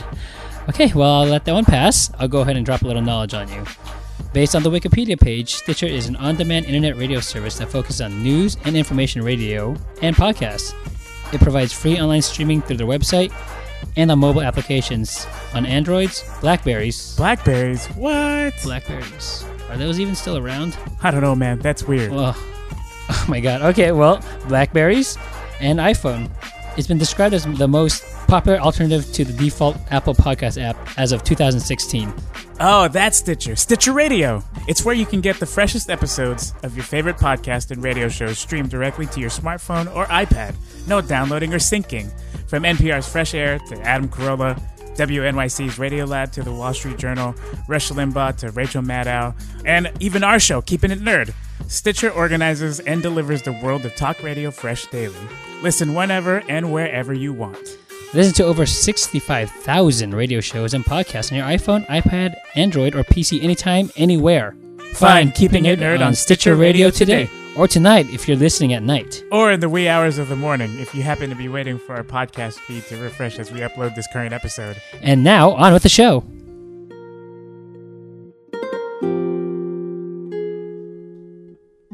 [0.68, 2.10] Okay, well I'll let that one pass.
[2.18, 3.64] I'll go ahead and drop a little knowledge on you.
[4.32, 8.22] Based on the Wikipedia page, Stitcher is an on-demand internet radio service that focuses on
[8.22, 10.74] news and information radio and podcasts.
[11.32, 13.32] It provides free online streaming through their website
[13.96, 17.16] and on mobile applications on Androids, Blackberries.
[17.16, 18.54] Blackberries, what?
[18.62, 19.44] Blackberries.
[19.70, 20.76] Are those even still around?
[21.02, 21.58] I don't know, man.
[21.60, 22.12] That's weird.
[22.12, 23.62] Well, oh my god.
[23.62, 25.16] Okay, well, Blackberries
[25.60, 26.30] and iPhone.
[26.76, 31.12] It's been described as the most popular alternative to the default Apple Podcast app as
[31.12, 32.12] of 2016.
[32.60, 33.56] Oh, that's Stitcher.
[33.56, 34.42] Stitcher Radio.
[34.68, 38.38] It's where you can get the freshest episodes of your favorite podcast and radio shows
[38.38, 40.54] streamed directly to your smartphone or iPad.
[40.86, 42.12] No downloading or syncing.
[42.48, 44.60] From NPR's Fresh Air to Adam Carolla,
[44.96, 47.34] WNYC's Radio Lab to the Wall Street Journal,
[47.68, 51.32] Rush Limbaugh to Rachel Maddow, and even our show, Keeping It Nerd.
[51.68, 55.14] Stitcher organizes and delivers the world of talk radio fresh daily.
[55.62, 57.76] Listen whenever and wherever you want.
[58.14, 63.42] Listen to over 65,000 radio shows and podcasts on your iPhone, iPad, Android, or PC
[63.42, 64.56] anytime, anywhere.
[64.94, 67.28] Find Keeping It Nerd on Stitcher Radio today.
[67.54, 69.22] Or tonight if you're listening at night.
[69.30, 71.94] Or in the wee hours of the morning if you happen to be waiting for
[71.96, 74.80] our podcast feed to refresh as we upload this current episode.
[75.02, 76.24] And now, on with the show.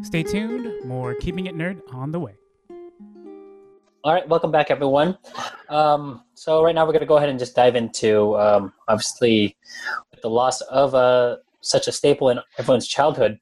[0.05, 2.35] Stay tuned, more Keeping It Nerd on the way.
[4.05, 5.17] All right, welcome back, everyone.
[5.71, 9.57] Um, so right now we're going to go ahead and just dive into um, obviously
[10.11, 13.41] with the loss of uh, such a staple in everyone's childhood.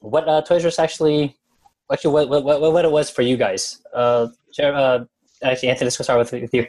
[0.00, 1.36] What uh, Toys R Us actually,
[1.92, 3.82] actually, what, what, what, what it was for you guys?
[3.92, 4.28] Uh,
[4.62, 5.04] uh,
[5.42, 6.66] actually, Anthony, let's go start with, with you.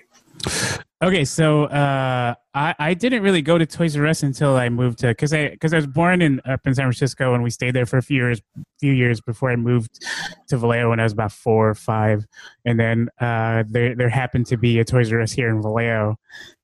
[1.04, 5.00] Okay, so uh, I I didn't really go to Toys R Us until I moved
[5.00, 7.76] to because I because I was born in up in San Francisco and we stayed
[7.76, 8.42] there for a few years
[8.80, 10.00] few years before I moved
[10.48, 12.26] to Vallejo when I was about four or five,
[12.64, 16.16] and then uh, there there happened to be a Toys R Us here in Vallejo,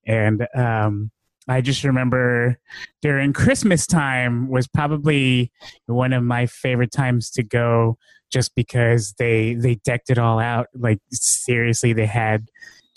[0.08, 1.12] and um,
[1.50, 2.60] I just remember
[3.02, 5.52] during Christmas time was probably
[5.88, 7.98] one of my favorite times to go
[8.32, 12.48] just because they they decked it all out like seriously they had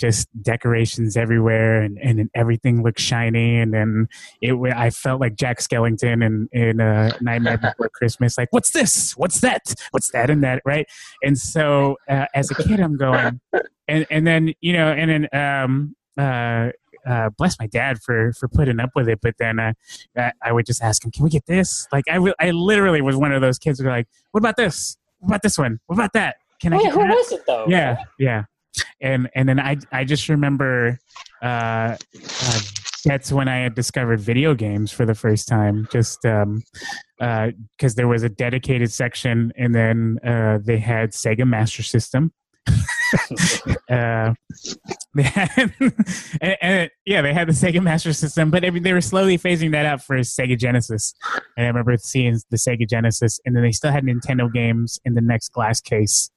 [0.03, 4.09] just decorations everywhere and, and everything looked shiny and then
[4.41, 9.17] it I felt like Jack Skellington in in uh, Nightmare Before Christmas like what's this
[9.17, 10.87] what's that what's that and that right
[11.23, 13.41] and so uh, as a kid I'm going
[13.87, 16.71] and and then you know and then um uh
[17.05, 19.19] uh, bless my dad for for putting up with it.
[19.21, 19.73] But then uh,
[20.17, 23.01] I, I would just ask him, "Can we get this?" Like I, w- I literally
[23.03, 24.97] was one of those kids who were like, "What about this?
[25.19, 25.81] What about this one?
[25.87, 26.37] What about that?
[26.61, 27.67] Can I Wait, get who that?" was it though?
[27.69, 28.45] yeah yeah
[29.01, 30.99] and and then i i just remember
[31.43, 32.61] uh, uh
[33.05, 36.63] that's when i had discovered video games for the first time just um
[37.21, 42.33] uh because there was a dedicated section and then uh they had sega master system.
[43.91, 44.33] Uh
[45.15, 45.75] they had
[46.41, 49.37] and, and, yeah they had the sega master system but I mean, they were slowly
[49.37, 51.13] phasing that out for sega genesis.
[51.57, 55.15] And i remember seeing the sega genesis and then they still had nintendo games in
[55.15, 56.31] the next glass case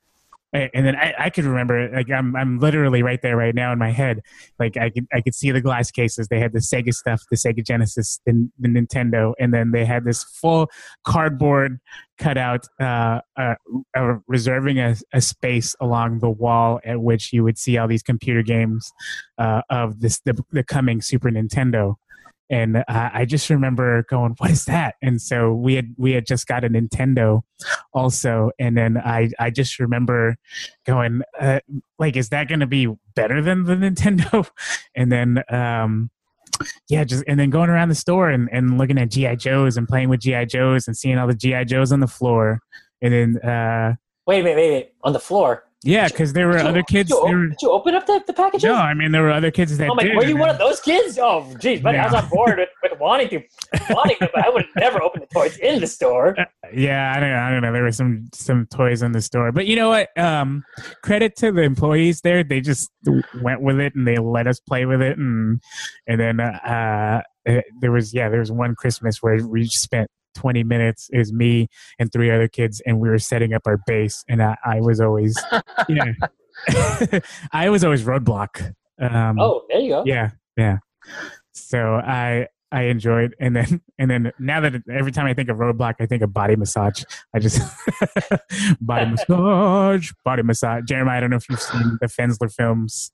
[0.74, 3.80] and then I, I could remember like I'm I'm literally right there right now in
[3.80, 4.22] my head.
[4.60, 6.28] Like I could I could see the glass cases.
[6.28, 10.06] They had the Sega stuff, the Sega Genesis, the, the Nintendo, and then they had
[10.06, 10.70] this full
[11.04, 11.80] cardboard
[12.18, 13.56] cutout uh, uh,
[13.98, 18.04] uh, reserving a, a, space along the wall at which you would see all these
[18.04, 18.94] computer games
[19.38, 21.96] uh, of this the, the coming Super Nintendo
[22.50, 26.26] and uh, I just remember going, "What is that?" And so we had we had
[26.26, 27.42] just got a Nintendo,
[27.94, 30.38] also, and then I I just remember
[30.86, 31.60] going, uh,
[31.98, 34.50] "Like, is that going to be better than the Nintendo?"
[34.96, 36.12] And then um,
[36.90, 39.88] yeah, just and then going around the store and, and looking at GI Joes and
[39.88, 42.62] playing with GI Joes and seeing all the GI Joes on the floor,
[43.02, 43.96] and then uh,
[44.28, 45.65] wait, wait, wait, wait, on the floor.
[45.84, 47.10] Yeah, because there were you- other kids.
[47.12, 48.64] Did you, were- did you open up the, the packages?
[48.64, 50.16] no, I mean there were other kids that Oh my, did.
[50.16, 51.20] were you one of those kids?
[51.22, 53.42] Oh, geez, but I was on board with, with wanting to,
[53.92, 56.36] wanting to, but I would never open the toys in the store.
[56.74, 57.38] Yeah, I don't know.
[57.38, 57.72] I don't know.
[57.72, 60.10] There were some some toys in the store, but you know what?
[60.18, 60.64] Um,
[61.04, 62.44] credit to the employees there.
[62.44, 62.90] They just
[63.42, 65.62] went with it and they let us play with it, and
[66.08, 70.10] and then uh, uh, there was yeah, there was one Christmas where we spent.
[70.36, 71.68] 20 minutes is me
[72.00, 75.00] and three other kids and we were setting up our base and i, I was
[75.02, 75.36] always
[75.90, 76.14] yeah.
[77.52, 78.74] I was always roadblock.
[79.00, 80.04] Um, Oh, there you go.
[80.06, 80.78] yeah yeah.
[81.54, 85.58] So i i enjoyed and then and then now that every time i think of
[85.58, 87.04] roadblock i think of body massage.
[87.34, 87.62] I just
[88.82, 90.84] body massage body massage.
[90.86, 93.12] Jeremiah i don't know if you've seen the fensler films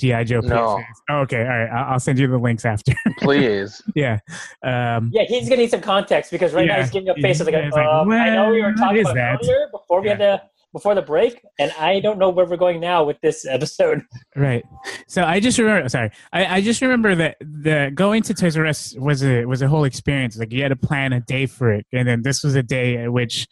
[0.00, 0.82] gi joe No.
[1.08, 3.82] Oh, okay all right I'll, I'll send you the links after Please.
[3.94, 4.18] yeah
[4.64, 7.46] um Yeah, he's gonna need some context because right now he's giving a face of
[7.46, 9.38] like, Yeah, it's like, um, I know we were talking about that?
[9.42, 10.40] earlier before we had the
[10.72, 14.02] before the break, and I don't know where we're going now with this episode.
[14.36, 14.64] Right.
[15.08, 15.88] So I just remember.
[15.88, 19.62] Sorry, I, I just remember that the going to Toys R Us was a was
[19.62, 20.38] a whole experience.
[20.38, 22.98] Like you had to plan a day for it, and then this was a day
[22.98, 23.48] at which,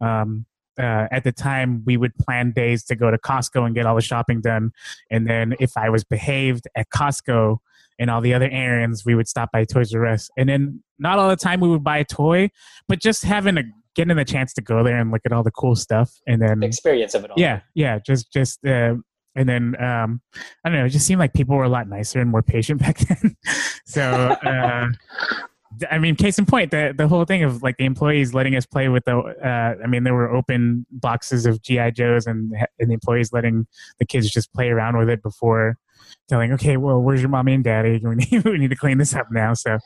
[0.00, 0.46] um,
[0.78, 3.94] uh, at the time we would plan days to go to Costco and get all
[3.96, 4.72] the shopping done,
[5.10, 7.58] and then if I was behaved at Costco
[7.98, 11.18] and all the other errands, we would stop by Toys R Us, and then not
[11.18, 12.50] all the time we would buy a toy,
[12.88, 13.62] but just having a
[13.94, 16.60] getting the chance to go there and look at all the cool stuff, and then
[16.60, 17.36] The experience of it all.
[17.38, 18.94] yeah yeah just just uh
[19.34, 20.20] and then um
[20.64, 22.80] i don't know it just seemed like people were a lot nicer and more patient
[22.84, 23.36] back then.
[23.84, 24.88] So uh
[25.90, 28.66] I mean, case in point, the the whole thing of like the employees letting us
[28.66, 32.90] play with the, uh, I mean, there were open boxes of GI Joes, and and
[32.90, 33.66] the employees letting
[33.98, 35.78] the kids just play around with it before
[36.28, 38.00] telling, okay, well, where's your mommy and daddy?
[38.02, 39.54] We need we need to clean this up now.
[39.54, 39.78] So,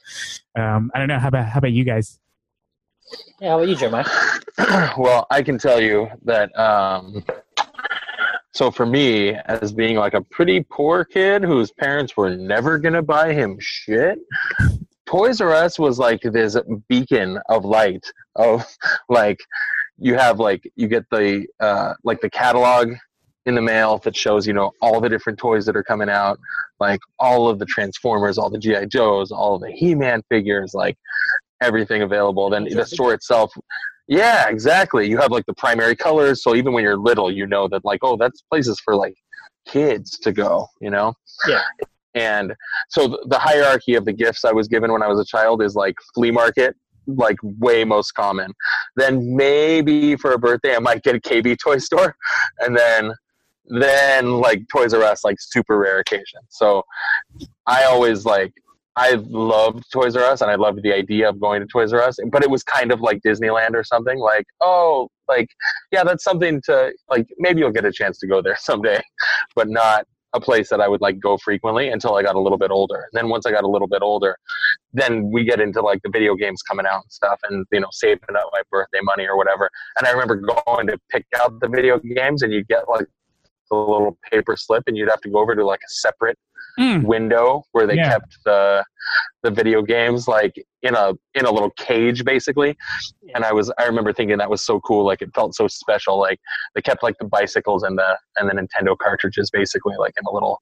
[0.59, 1.18] um, I don't know.
[1.18, 2.18] How about how about you guys?
[3.40, 4.05] Yeah, how about you, Jeremiah?
[4.99, 6.57] well, I can tell you that.
[6.59, 7.25] Um,
[8.53, 13.03] so for me, as being like a pretty poor kid whose parents were never gonna
[13.03, 14.18] buy him shit,
[15.07, 16.57] Toys R Us was like this
[16.88, 18.64] beacon of light of
[19.09, 19.38] like
[19.99, 22.92] you have like you get the uh, like the catalog
[23.47, 26.38] in the mail that shows you know all the different toys that are coming out
[26.81, 30.97] like all of the transformers all the gi joes all the he-man figures like
[31.62, 32.51] everything available.
[32.51, 33.53] Then the store itself
[34.09, 35.09] yeah exactly.
[35.09, 38.01] You have like the primary colors so even when you're little you know that like
[38.03, 39.14] oh that's places for like
[39.66, 41.14] kids to go you know?
[41.49, 41.62] Yeah.
[42.17, 42.53] And
[42.89, 45.77] so the hierarchy of the gifts i was given when i was a child is
[45.77, 46.75] like flea market
[47.07, 48.53] like way most common
[48.97, 52.17] then maybe for a birthday i might get a kb toy store
[52.61, 53.12] and then
[53.69, 56.83] then like toys r us like super rare occasion so
[57.67, 58.53] i always like
[58.99, 62.01] I loved Toys R Us and I loved the idea of going to Toys R
[62.01, 64.19] Us, but it was kind of like Disneyland or something.
[64.19, 65.49] Like, oh, like,
[65.93, 67.27] yeah, that's something to like.
[67.37, 69.03] Maybe you'll get a chance to go there someday,
[69.55, 70.07] but not
[70.37, 73.09] a place that I would like go frequently until I got a little bit older.
[73.11, 74.37] And then once I got a little bit older,
[74.93, 77.89] then we get into like the video games coming out and stuff, and you know,
[77.91, 79.68] saving up my birthday money or whatever.
[79.99, 83.07] And I remember going to pick out the video games, and you'd get like
[83.71, 86.39] a little paper slip, and you'd have to go over to like a separate
[86.79, 87.05] Mm.
[87.05, 88.11] window where they Yeah.
[88.11, 88.85] kept the
[89.43, 90.53] the video games like
[90.83, 92.77] in a in a little cage basically
[93.35, 96.19] and i was i remember thinking that was so cool like it felt so special
[96.19, 96.39] like
[96.75, 100.31] they kept like the bicycles and the and the nintendo cartridges basically like in a
[100.31, 100.61] little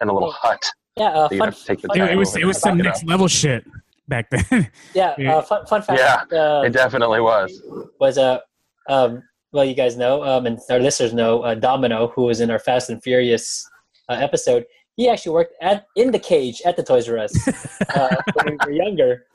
[0.00, 0.48] in a little Oh.
[0.48, 0.62] hut
[0.96, 3.62] Yeah, uh, fun, take the fun Dude, it was it was some next level shit
[4.08, 4.70] back then.
[4.94, 5.36] yeah, Yeah.
[5.36, 6.00] uh, fun, fun fact.
[6.32, 7.62] Yeah, uh, It definitely was.
[8.00, 8.40] was a
[8.88, 9.22] um,
[9.52, 12.58] well, you guys know, um, and our listeners know, uh, Domino, who was in our
[12.58, 13.68] Fast and Furious
[14.08, 14.64] uh, episode.
[14.96, 17.48] He actually worked at in the cage at the Toys R Us
[17.94, 19.26] uh, when we were younger,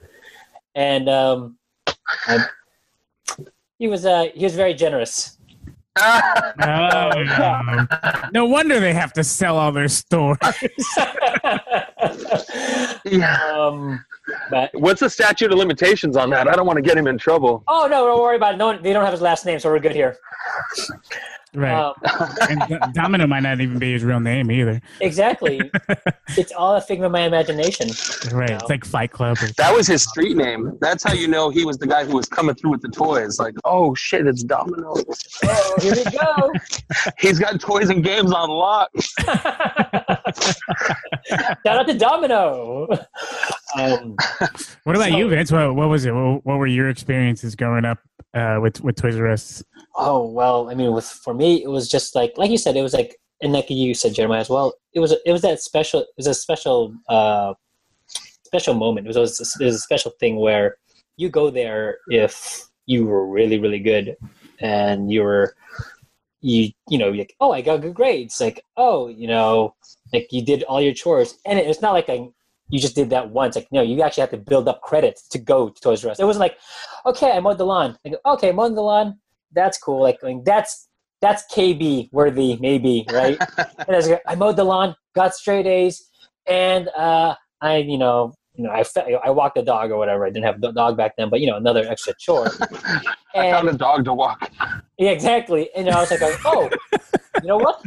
[0.75, 1.57] and um,
[2.27, 2.45] um,
[3.79, 5.37] he was uh, he was very generous.
[5.97, 7.11] Oh,
[8.33, 10.37] no wonder they have to sell all their stores.
[13.05, 13.37] yeah.
[13.55, 14.03] um,
[14.49, 16.47] but What's the statute of limitations on that?
[16.47, 17.63] I don't want to get him in trouble.
[17.67, 18.57] oh no, don't worry about it.
[18.57, 20.17] No one, they don't have his last name, so we're good here.
[21.55, 21.73] Right.
[21.73, 21.93] Um,
[22.49, 24.81] and Domino might not even be his real name either.
[25.01, 25.59] exactly,
[26.37, 27.89] it's all a figment of my imagination.
[28.31, 28.49] Right.
[28.49, 28.57] No.
[28.57, 29.37] It's like Fight Club.
[29.41, 30.77] Or, That was his street name.
[30.81, 33.39] That's how you know he was the guy who was coming through with the toys.
[33.39, 34.93] Like, oh shit, it's Domino.
[35.43, 36.51] Oh, here we go.
[37.19, 38.89] He's got toys and games on lock.
[41.65, 42.87] Shout out to Domino.
[43.77, 44.15] Um,
[44.83, 45.51] what about So- you, Vince?
[45.51, 46.13] What, what was it?
[46.13, 47.99] What, what were your experiences growing up
[48.33, 49.63] uh, with with Toys R Us?
[49.97, 52.81] oh well, I mean, with for me, it was just like like you said, it
[52.81, 54.73] was like, and like you said, Jeremiah as well.
[54.93, 56.01] It was it was that special.
[56.01, 57.53] It was a special uh,
[58.43, 59.07] special moment.
[59.07, 60.77] It was, a, it was a special thing where
[61.17, 64.15] you go there if you were really really good,
[64.59, 65.55] and you were
[66.45, 69.73] you you know like oh I got good grades like oh you know
[70.13, 72.29] like you did all your chores and it, it's not like a,
[72.69, 75.39] you just did that once like no you actually have to build up credits to
[75.39, 76.59] go to Toys R Us it wasn't like
[77.05, 79.17] okay I mowed the lawn like okay mowed the lawn
[79.53, 80.87] that's cool like, like that's
[81.21, 85.65] that's KB worthy maybe right and I, was like, I mowed the lawn got straight
[85.65, 86.09] A's
[86.47, 88.83] and uh I you know you know I
[89.23, 91.47] I walked the dog or whatever I didn't have a dog back then but you
[91.47, 92.51] know another extra chore
[93.35, 94.49] I found a dog to walk.
[94.97, 95.69] yeah, exactly.
[95.75, 96.69] And I was like, oh,
[97.41, 97.83] you know what?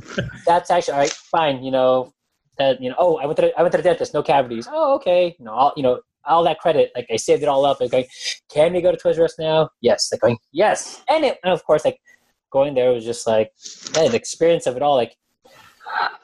[0.46, 1.10] That's actually all right.
[1.10, 1.64] Fine.
[1.64, 2.12] You know
[2.58, 2.80] that.
[2.82, 2.96] You know.
[2.98, 4.14] Oh, I went to the, I went to the dentist.
[4.14, 4.68] No cavities.
[4.70, 5.34] Oh, okay.
[5.38, 6.90] You know, all, you know all that credit.
[6.94, 7.80] Like I saved it all up.
[7.80, 8.06] Like, going,
[8.50, 9.70] can we go to Toys R Us now?
[9.80, 10.10] Yes.
[10.12, 11.02] Like going, yes.
[11.08, 11.98] And it, and of course, like
[12.50, 13.52] going there was just like
[13.94, 14.94] yeah, the experience of it all.
[14.96, 15.16] Like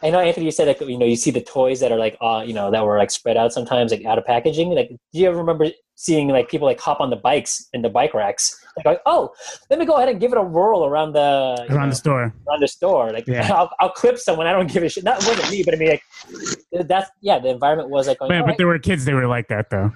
[0.02, 2.16] I know Anthony, you said like you know you see the toys that are like
[2.20, 4.70] uh you know that were like spread out sometimes like out of packaging.
[4.74, 7.88] Like, do you ever remember seeing like people like hop on the bikes in the
[7.88, 8.60] bike racks?
[8.84, 9.30] Like, oh,
[9.70, 12.34] let me go ahead and give it a whirl around the Around know, the store.
[12.48, 13.12] around the store.
[13.12, 13.48] Like, Yeah.
[13.54, 14.48] I'll, I'll clip someone.
[14.48, 15.04] I don't give a shit.
[15.04, 16.02] That wasn't me, but I mean, like,
[16.88, 17.38] that's yeah.
[17.38, 18.58] The environment was like, going, But, right.
[18.58, 19.92] there were kids They were like that though.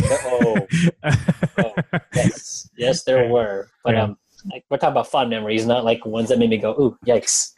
[0.00, 0.66] oh,
[1.58, 1.72] oh,
[2.14, 3.68] yes, yes, there were.
[3.84, 4.16] But um,
[4.50, 7.52] like we're talking about fun memories, not like ones that made me go, ooh, yikes.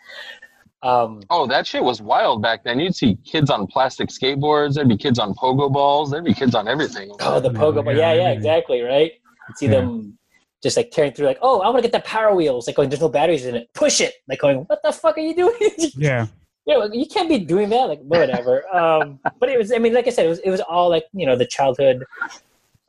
[0.82, 2.78] Um, Oh, that shit was wild back then.
[2.78, 4.74] You'd see kids on plastic skateboards.
[4.74, 6.11] There'd be kids on pogo balls.
[6.11, 7.11] There'd be kids on everything.
[7.20, 7.95] Oh, the pogo ball.
[7.95, 8.30] yeah, Yeah, yeah, yeah.
[8.32, 9.12] exactly, right?
[9.49, 9.72] You see Yeah.
[9.80, 10.18] them
[10.62, 12.66] just like tearing through, like, oh, I want to get the power wheels.
[12.66, 13.68] Like, going, there's no batteries in it.
[13.74, 14.14] Push it.
[14.28, 15.55] Like, going, what the fuck are you doing?
[15.97, 16.26] yeah.
[16.66, 17.85] you know, you can't be doing that.
[17.89, 18.64] Like, whatever.
[18.74, 21.05] um, but it was, I mean, like I said, it was, it was all like,
[21.14, 22.05] you know, the childhood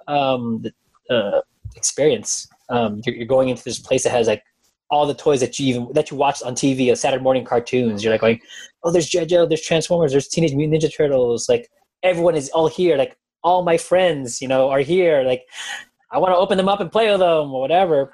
[0.07, 0.61] um,
[1.09, 1.41] the, uh,
[1.75, 2.47] experience.
[2.69, 4.43] Um, you're, you're going into this place that has like
[4.91, 8.03] all the toys that you even that you watched on TV, uh, Saturday morning cartoons.
[8.03, 8.39] You're like going,
[8.83, 11.49] oh, there's JoJo, there's Transformers, there's Teenage Mutant Ninja Turtles.
[11.49, 11.67] Like
[12.03, 12.97] everyone is all here.
[12.97, 15.23] Like all my friends, you know, are here.
[15.23, 15.43] Like
[16.11, 18.13] I want to open them up and play with them or whatever.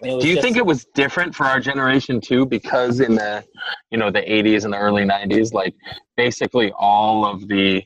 [0.00, 2.46] And it was Do you just- think it was different for our generation too?
[2.46, 3.44] Because in the,
[3.90, 5.74] you know, the '80s and the early '90s, like
[6.16, 7.82] basically all of the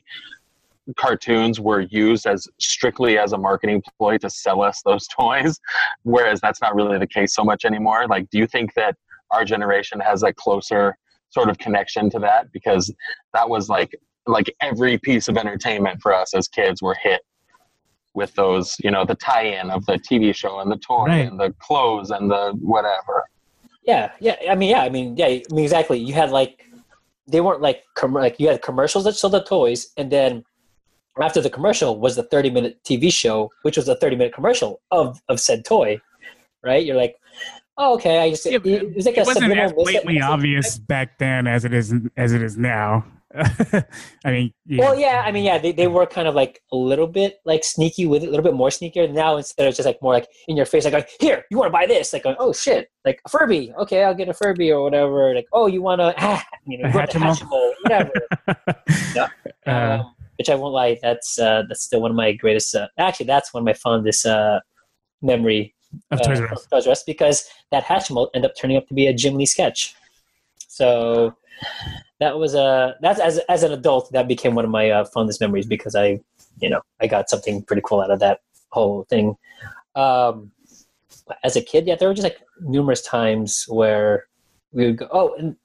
[0.97, 5.59] cartoons were used as strictly as a marketing ploy to sell us those toys,
[6.03, 8.07] whereas that's not really the case so much anymore.
[8.07, 8.95] Like, do you think that
[9.31, 10.97] our generation has a closer
[11.29, 12.51] sort of connection to that?
[12.51, 12.93] Because
[13.33, 13.91] that was like
[14.25, 17.21] like every piece of entertainment for us as kids were hit
[18.13, 21.27] with those, you know, the tie-in of the TV show and the toy Right.
[21.27, 23.25] and the clothes and the whatever.
[23.85, 24.35] Yeah, yeah.
[24.49, 24.81] I mean, yeah.
[24.81, 25.25] I mean, yeah.
[25.25, 25.99] I mean, exactly.
[25.99, 26.63] You had like
[27.27, 30.43] they weren't like com- like you had commercials that sold the toys, and then
[31.21, 34.81] after the commercial was the thirty minute TV show, which was a thirty minute commercial
[34.91, 35.99] of of said toy.
[36.63, 36.85] Right?
[36.85, 37.17] You're like,
[37.77, 38.19] oh, okay.
[38.19, 41.65] I just Yeah, it, was like it a wasn't as blatantly obvious back then as
[41.65, 43.05] it is as it is now.
[44.25, 44.79] I mean, yeah.
[44.79, 47.63] Well, yeah, I mean, yeah, they, they were kind of like a little bit like
[47.63, 49.11] sneaky with it, a little bit more sneakier.
[49.11, 51.69] Now instead of just like more like in your face, like going, here, you want
[51.69, 52.13] to buy this?
[52.13, 55.33] Like, oh shit, like a Furby, okay, I'll get a Furby or whatever.
[55.33, 57.39] Like, oh, you want to, ah, you know, A you want Hatchimal?
[57.39, 59.29] Hatchimal, whatever.
[59.65, 62.75] Uh, um, which I won't lie, that's uh, that's still one of my greatest.
[62.75, 64.59] Uh, actually, that's one of my fondest uh,
[65.21, 65.73] memory
[66.11, 66.67] of uh, Toys R Us.
[66.67, 69.45] Toys R Us because that Hatchimal ended up turning up to be a Jim Lee
[69.45, 69.95] sketch.
[70.67, 71.35] So
[72.19, 75.39] that was a that's as as an adult that became one of my uh, fondest
[75.41, 76.19] memories because I
[76.59, 79.35] you know I got something pretty cool out of that whole thing.
[79.95, 80.51] Um,
[81.43, 84.27] as a kid, yeah, there were just like numerous times where
[84.71, 85.07] we would go.
[85.11, 85.55] Oh, and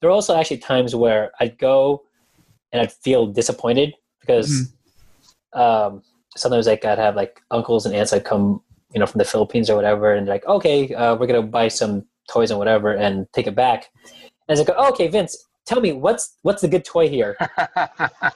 [0.00, 2.02] there were also actually times where I'd go
[2.72, 3.94] and I'd feel disappointed
[4.28, 4.72] because
[5.54, 6.02] um,
[6.36, 8.62] sometimes like I'd have like uncles and aunts that come,
[8.92, 12.04] you know, from the Philippines or whatever, and like, okay, uh, we're gonna buy some
[12.30, 13.86] toys and whatever, and take it back.
[14.04, 17.36] And it's like, oh, okay, Vince, tell me what's what's the good toy here?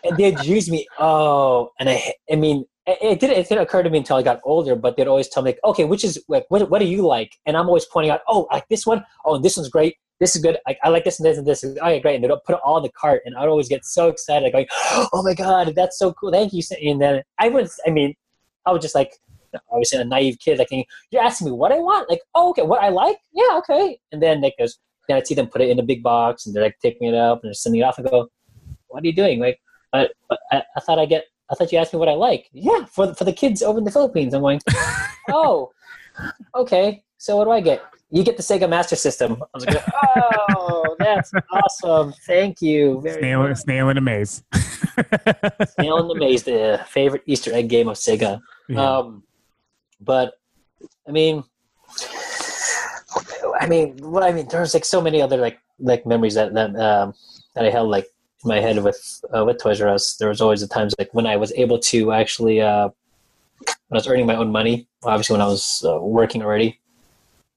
[0.05, 0.87] and they'd use me.
[0.99, 4.23] Oh, and I, I mean, it, it didn't it didn't occur to me until I
[4.23, 4.75] got older.
[4.75, 7.39] But they'd always tell me, like, okay, which is like, what what do you like?
[7.47, 9.05] And I'm always pointing out, oh, I like this one.
[9.25, 9.97] Oh, this one's great.
[10.21, 10.59] This is good.
[10.69, 11.65] I, I like this and this and this.
[11.65, 12.17] Oh, yeah, great.
[12.17, 14.67] And they'd put it all in the cart, and I'd always get so excited, going,
[15.13, 16.31] oh my god, that's so cool.
[16.31, 16.63] Thank you.
[16.83, 18.15] And then I would, I mean,
[18.67, 19.13] I was just like.
[19.71, 20.71] Obviously, a naive kid, like
[21.11, 23.19] "You're asking me what I want." Like, "Oh, okay, what I like?
[23.35, 26.03] Yeah, okay." And then like goes, then I see them put it in a big
[26.03, 28.29] box, and they're like taking it up and they're sending it off, and go,
[28.87, 29.61] "What are you doing?" Like,
[29.93, 30.13] but
[30.51, 32.49] I, I thought I get I thought you asked me what I like.
[32.53, 34.33] Yeah, for the, for the kids over in the Philippines.
[34.33, 34.61] I'm going,
[35.31, 35.71] oh,
[36.55, 37.05] okay.
[37.19, 37.83] So what do I get?
[38.11, 39.43] You get the Sega Master System.
[39.43, 39.85] I was like,
[40.57, 42.15] oh, that's awesome.
[42.27, 43.01] Thank you.
[43.03, 43.59] Very Snail, much.
[43.59, 44.43] snail in a maze.
[45.75, 48.41] Snail in the Maze, the favorite Easter egg game of Sega.
[48.69, 48.99] Yeah.
[48.99, 49.23] Um,
[50.01, 50.35] but
[51.07, 51.45] I mean,
[53.61, 56.77] I mean, what I mean, there's like so many other like like memories that that
[56.77, 57.15] um,
[57.55, 58.07] that I held like
[58.45, 60.17] in my head with uh, with Toys R Us.
[60.17, 62.89] There was always the times like when I was able to actually uh,
[63.59, 64.87] when I was earning my own money.
[65.05, 66.81] Obviously, when I was uh, working already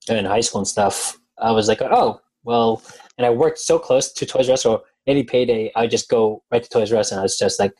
[0.08, 2.82] in high school and stuff, I was like, oh well,
[3.18, 4.64] and I worked so close to Toys R Us.
[4.64, 7.38] So any payday, I would just go right to Toys R Us, and I was
[7.38, 7.74] just like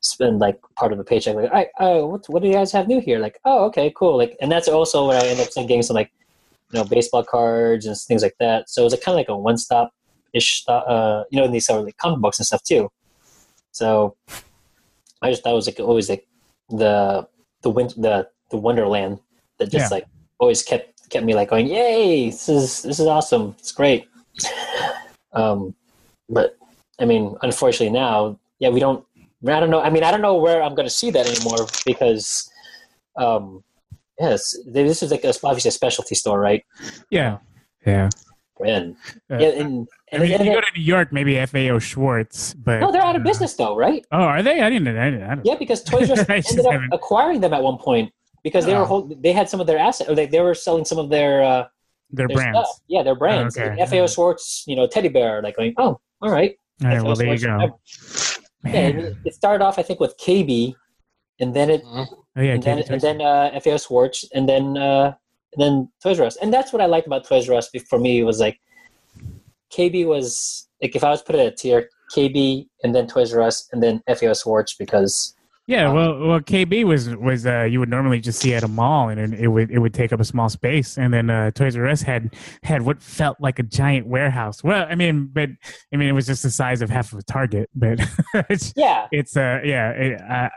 [0.00, 1.36] spend like part of the paycheck.
[1.36, 3.18] Like, oh, what, what do you guys have new here?
[3.18, 4.16] Like, oh, okay, cool.
[4.16, 6.10] Like, and that's also when I ended up getting some like,
[6.72, 8.70] you know, baseball cards and things like that.
[8.70, 9.92] So it was like, kind of like a one stop
[10.32, 12.90] ish, uh, you know, and these sort of like comic books and stuff too.
[13.72, 14.16] So
[15.22, 16.26] I just thought it was like always like
[16.68, 17.26] the
[17.62, 19.20] the win- the the Wonderland
[19.58, 19.96] that just Yeah.
[19.96, 20.06] like
[20.38, 24.06] always kept kept me like going, yay, this is this is awesome, it's great.
[25.32, 25.74] Um,
[26.28, 26.56] but
[26.98, 29.04] I mean, unfortunately now, yeah, we don't.
[29.46, 29.80] I don't know.
[29.80, 32.50] I mean, I don't know where I'm going to see that anymore because,
[33.16, 33.62] um,
[34.18, 36.64] yes, this is like a, obviously a specialty store, right?
[37.10, 37.38] yeah.
[37.86, 38.10] Yeah.
[38.66, 38.96] And
[39.30, 42.54] Uh, yeah, and, I and, mean, if you go to New York, maybe FAO Schwarz,
[42.54, 44.04] but no, they're out of uh, business though, right?
[44.10, 44.60] Oh, are they?
[44.60, 44.88] I didn't.
[44.96, 45.22] I didn't.
[45.22, 48.12] I didn't Yeah, because Toys R Us ended up haven't- acquiring them at one point
[48.42, 48.80] because they Oh.
[48.80, 51.10] were hold, they had some of their assets, or they, they were selling some of
[51.10, 51.66] their uh,
[52.10, 52.58] Their their brands.
[52.58, 52.80] stuff.
[52.88, 53.56] Yeah, their brands.
[53.56, 53.76] okay.
[53.78, 55.42] Like FAO Schwarz, you know, teddy bear.
[55.42, 56.56] Like going, oh, all right.
[56.82, 56.98] All right.
[56.98, 57.56] FAO Well, there you go.
[57.56, 57.74] whatever.
[58.64, 60.74] Yeah, it- it started off, I think, with KB,
[61.38, 62.06] and then it Oh
[62.36, 62.54] yeah.
[62.54, 65.14] and then Katie and then uh, FAO Schwarz, and then uh,
[65.54, 67.70] and then Toys R Us, and that's what I liked about Toys R Us.
[67.88, 68.58] For me, was like
[69.72, 73.32] KB was like if I was put it at a tier, KB, and then Toys
[73.34, 75.34] R Us, and then FAO Schwarz because
[75.66, 78.68] Yeah, Um, well, well, KB was was uh, you would normally just see at a
[78.68, 81.50] mall, and it, it would it would take up a small space, and then uh,
[81.52, 84.64] Toys R Us had had what felt like a giant warehouse.
[84.64, 85.50] Well, I mean, but
[85.92, 88.00] I mean, it was just the size of half of a Target, but
[88.50, 89.06] it's yeah.
[89.12, 90.48] it's uh yeah, it, uh,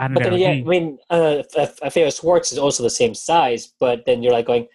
[0.00, 0.30] I don't But know.
[0.30, 4.06] then, yeah, He- I mean, uh, F- FAO Schwarz is also the same size, but
[4.06, 4.66] then you're like going,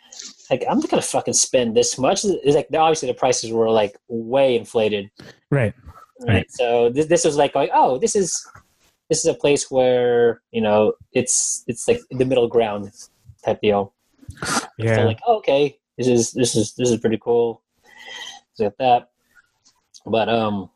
[0.51, 2.23] like, I'm not gonna fucking spend this much.
[2.23, 5.09] It's like obviously the prices were like way inflated,
[5.49, 5.73] right,
[6.19, 6.27] right?
[6.27, 6.51] Right.
[6.51, 8.31] So this, this was like going, oh, this is
[9.09, 12.91] this is a place where you know it's it's like the middle ground
[13.43, 13.93] type deal.
[14.77, 17.63] yeah, So like, oh, okay, this is this is this is pretty cool.
[18.59, 19.09] Like that.
[20.05, 20.69] But um,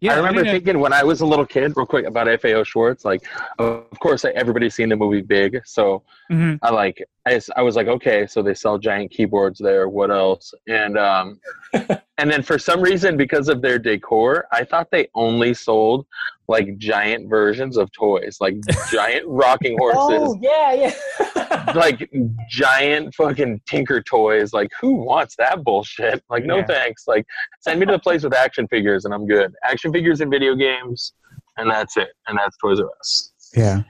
[0.00, 0.14] yeah.
[0.14, 2.62] I remember mean, uh, thinking when I was a little kid, real quick about FAO
[2.62, 3.04] Schwarz.
[3.04, 3.26] Like,
[3.58, 6.58] of course, everybody's seen the movie Big, so mhm.
[6.62, 7.02] I like.
[7.26, 9.88] I, s- I was like, okay, so they sell giant keyboards there.
[9.88, 10.54] What else?
[10.66, 11.40] And um,
[11.72, 16.06] and then for some reason, because of their decor, I thought they only sold
[16.50, 18.56] like giant versions of toys, like
[18.90, 20.00] giant rocking horses.
[20.22, 21.72] oh yeah, yeah.
[21.76, 22.10] like
[22.48, 24.54] giant fucking tinker toys.
[24.54, 26.24] Like, who wants that bullshit?
[26.30, 26.66] Like, no Yeah.
[26.66, 27.06] thanks.
[27.06, 27.26] Like,
[27.60, 29.52] send me to the place with action figures and I'm good.
[29.64, 31.12] Action figures and video games,
[31.58, 32.08] and that's it.
[32.26, 33.32] And that's Toys R Us.
[33.54, 33.82] Yeah.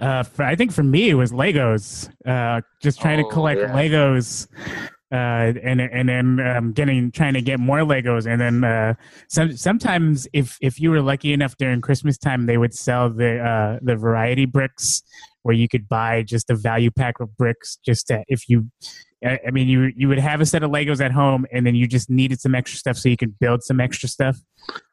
[0.00, 2.10] Uh, for, I think for me it was Legos.
[2.26, 3.68] Uh, just trying to Oh, collect yeah.
[3.72, 4.46] Legos,
[5.12, 8.94] uh, and and then um, getting trying to get more Legos, and then uh,
[9.28, 13.38] some sometimes if if you were lucky enough during Christmas time, they would sell the
[13.38, 15.02] uh, the variety bricks
[15.42, 17.78] where you could buy just a value pack of bricks.
[17.84, 18.70] Just to, if you,
[19.24, 21.74] I I mean, you you would have a set of Legos at home, and then
[21.74, 24.36] you just needed some extra stuff so you could build some extra stuff.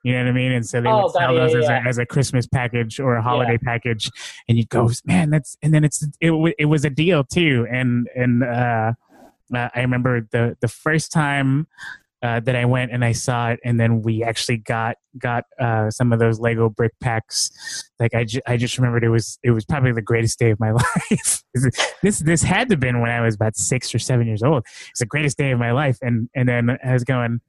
[0.04, 0.52] You know what I mean?
[0.52, 1.84] And so they Oh, would sell it, yeah, those as, yeah.
[1.84, 4.10] A, as a Christmas package or a holiday package,
[4.50, 7.68] and you'd go, man, that's and then it's it, wa- it was a deal too,
[7.72, 8.94] and and uh,
[9.56, 11.68] uh, I remember the the first time.
[12.24, 15.90] Uh, that I went and I saw it, and then we actually got got uh,
[15.90, 17.50] some of those Lego brick packs.
[18.00, 20.60] Like I, ju- I just remembered it was it was probably the greatest day of
[20.60, 20.70] my
[21.12, 21.42] life.
[22.04, 24.64] this this had to have been when I was about six or seven years old.
[24.92, 27.42] It's the greatest day of my life, and and then I was going,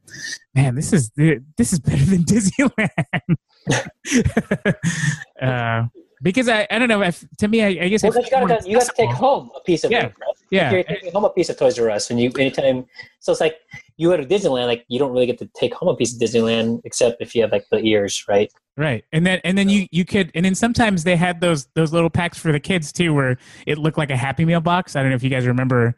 [0.54, 3.36] man, this is this is better than Disneyland.
[5.42, 5.86] uh,
[6.22, 8.68] because I, I don't know if to me I, I guess Well, you got to
[8.68, 10.06] you got to take home a piece of Yeah.
[10.06, 10.14] it.
[10.50, 12.86] Yeah You're taking home a piece of Toys R Us, and you anytime.
[13.20, 13.56] So it's like
[13.96, 16.20] you go to Disneyland, like you don't really get to take home a piece of
[16.20, 18.52] Disneyland except if you have like the ears, right?
[18.76, 21.92] Right, and then and then you you could and then sometimes they had those those
[21.92, 23.36] little packs for the kids too, where
[23.66, 24.96] it looked like a Happy Meal box.
[24.96, 25.94] I don't know if you guys remember.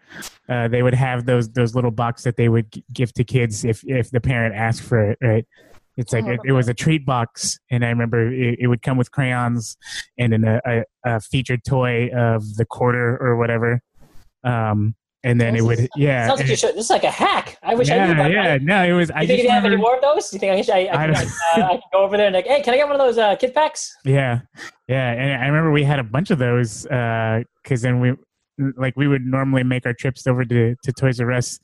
[0.48, 3.84] Uh, they would have those those little box that they would give to kids if
[3.84, 5.18] if the parent asked for it.
[5.22, 5.46] Right,
[5.96, 8.82] it's like Oh, it, it was a treat box, and I remember it, it would
[8.82, 9.76] come with crayons
[10.18, 13.80] and then a, a, a featured toy of the quarter or whatever.
[14.42, 16.28] Um, and then it would yeah.
[16.28, 16.74] Sounds like you should.
[16.76, 17.58] This is like a hack.
[17.62, 18.62] I wish I knew yeah, about yeah, that.
[18.62, 19.10] no, it was.
[19.10, 20.30] I You think just you have any more of those?
[20.30, 21.30] Do You think I, should, I, I, I can, uh,
[21.66, 23.34] I can go over there and like, hey, can I get one of those uh,
[23.36, 23.96] kid packs?
[24.04, 24.40] Yeah,
[24.86, 28.14] yeah, and I remember we had a bunch of those because then we
[28.76, 31.58] like we would normally make our trips over to, to Toys R Us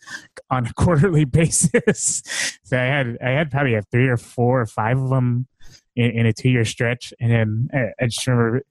[0.51, 2.23] on a quarterly basis.
[2.65, 5.47] so I had I had probably have three or four or five of them
[5.97, 8.63] in, in a two year stretch, and then I, I just remember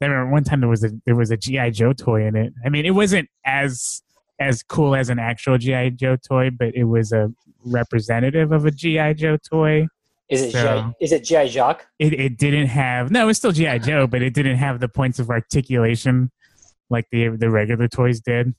[0.00, 2.52] I remember one time there was a there was a GI Joe toy in it.
[2.64, 4.02] I mean, it wasn't as
[4.40, 7.32] as cool as an actual GI Joe toy, but it was a
[7.64, 9.86] representative of a GI Joe toy
[10.28, 11.86] Is it So- GI, is it GI Jacques?
[11.98, 15.18] it, it didn't have no, it's still GI Joe, but it didn't have the points
[15.18, 16.30] of articulation
[16.90, 18.54] like the the regular toys did.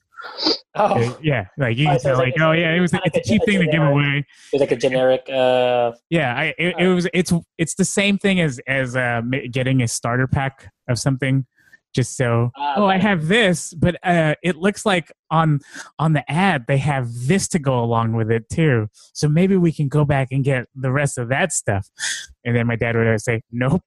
[0.74, 2.92] Oh, Uh, yeah, like you Oh, can so tell, like, like- oh yeah, it was
[2.92, 4.24] it's it's a a cheap ge- thing to give away.
[4.52, 5.28] it's like a generic.
[5.30, 9.82] Uh, Yeah, I it, it was it's it's the same thing as as uh, getting
[9.82, 11.46] a starter pack of something.
[11.94, 15.60] Just so, Ah, oh, I have this, but uh, it looks like on
[15.98, 18.88] on the ad they have this to go along with it too.
[19.12, 21.88] So maybe we can go back and get the rest of that stuff.
[22.44, 23.82] And then my dad would always say, "Nope."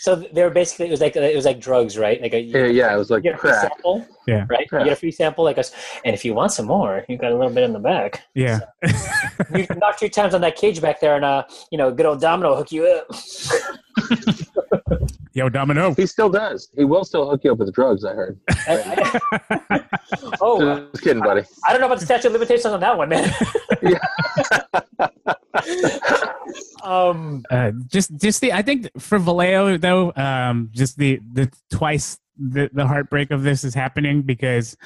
[0.00, 2.20] so they were basically it was like it was like drugs, right?
[2.20, 3.62] Like a Yeah, yeah, it was like you get a free crack.
[3.72, 4.46] sample, Yeah.
[4.48, 4.66] right?
[4.72, 4.78] Yeah.
[4.78, 5.72] You get a free sample, like us,
[6.04, 8.22] and if you want some more, you got a little bit in the back.
[8.34, 8.60] Yeah.
[9.54, 12.06] You can knock three times on that cage back there, and uh, you know, good
[12.06, 13.06] old Domino hook you up.
[15.34, 15.94] Yo, Domino.
[15.94, 16.68] He still does.
[16.76, 18.04] He will still hook you up with drugs.
[18.04, 18.38] I heard.
[20.40, 21.42] oh, Just kidding, buddy.
[21.66, 23.32] I don't know about the statute of limitations on that one, man.
[26.82, 32.18] um, Uh, just just the I think for Vallejo though, um, just the the twice
[32.38, 34.76] the, the heartbreak of this is happening because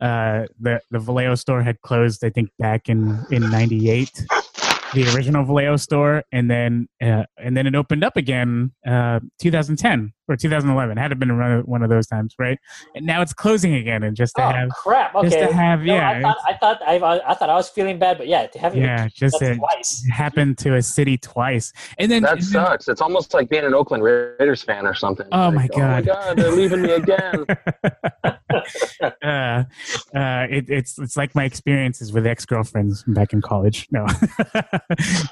[0.00, 4.24] uh, the the Vallejo store had closed I think back in in '98,
[4.94, 10.12] the original Vallejo store, and then uh, and then it opened up again uh, 2010
[10.30, 10.96] or 2011.
[10.96, 12.58] Had it been one of, one of those times, right?
[12.94, 15.14] And now it's closing again, and just to oh have crap!
[15.14, 17.68] Okay, just to have No, yeah I thought I thought I, I thought I was
[17.68, 20.04] feeling bad, but yeah, to have you yeah just it twice.
[20.10, 22.88] happened to a city twice, and then That and then- sucks.
[22.88, 25.26] It's almost like being an Oakland Raiders fan or something.
[25.32, 26.06] Oh, Like, my Oh my God.
[26.06, 27.44] god, they're leaving me again.
[29.22, 29.64] uh,
[30.14, 33.86] uh, it, it's it's like my experiences with ex girlfriends back in college.
[33.90, 34.04] No,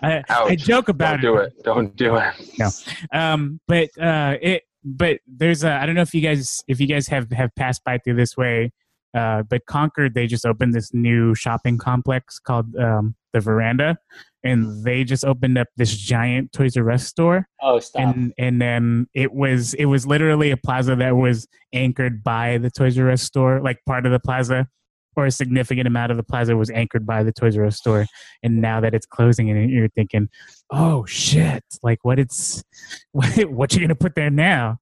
[0.03, 1.23] I, I joke about it.
[1.23, 1.63] Don't do it.
[1.65, 2.85] Don't do it.
[3.13, 6.87] Um, but uh, it but there's a I don't know if you guys if you
[6.87, 8.73] guys have have passed by through this way.
[9.15, 13.97] Uh, but Concord, they just opened this new shopping complex called um, the Veranda,
[14.45, 18.03] and they just opened up this giant Toys R Us store Oh, stop!
[18.03, 22.71] and and then it was it was literally a plaza that was anchored by the
[22.71, 24.69] Toys R Us store, like part of the plaza,
[25.17, 28.07] or a significant amount of the plaza was anchored by the Toys R Us store.
[28.43, 30.29] And now that it's closing, and you're thinking,
[30.71, 32.63] oh shit, like what it's
[33.13, 34.79] what, what you gonna put there now?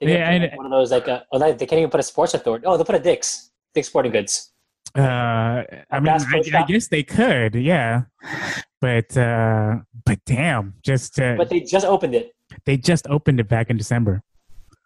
[0.00, 2.34] They yeah, I- one of those like uh, oh, they can't even put a sports
[2.34, 2.66] authority.
[2.66, 4.50] Oh, they'll put a Dick's Dick's Sporting Goods.
[4.96, 8.02] Uh, I mean, I, I guess they could, yeah,
[8.80, 12.34] but uh, but damn, just uh, But they just opened it
[12.64, 14.22] they just opened it back in December.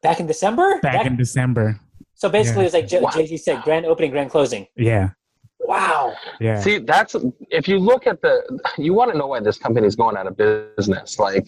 [0.03, 0.79] back in December.
[0.81, 1.81] Back in December,
[2.19, 2.67] so basically, yeah.
[2.67, 3.11] it's like J- Wow.
[3.15, 4.67] Jay Z said: grand opening, grand closing.
[4.77, 5.11] yeah,
[5.61, 6.15] Wow.
[6.41, 6.61] yeah.
[6.61, 7.15] See, that's
[7.51, 8.35] if you look at the,
[8.77, 11.19] you want to know why this company is going out of business.
[11.19, 11.47] Like,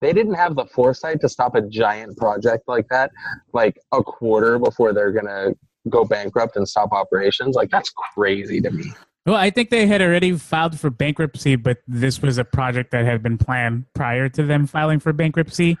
[0.00, 3.10] they didn't have the foresight to stop a giant project like that,
[3.52, 5.52] like a quarter before they're gonna
[5.90, 7.54] go bankrupt and stop operations.
[7.56, 8.86] Like, that's crazy to me.
[9.26, 13.06] Well, I think they had already filed for bankruptcy, but this was a project that
[13.06, 15.78] had been planned prior to them filing for bankruptcy.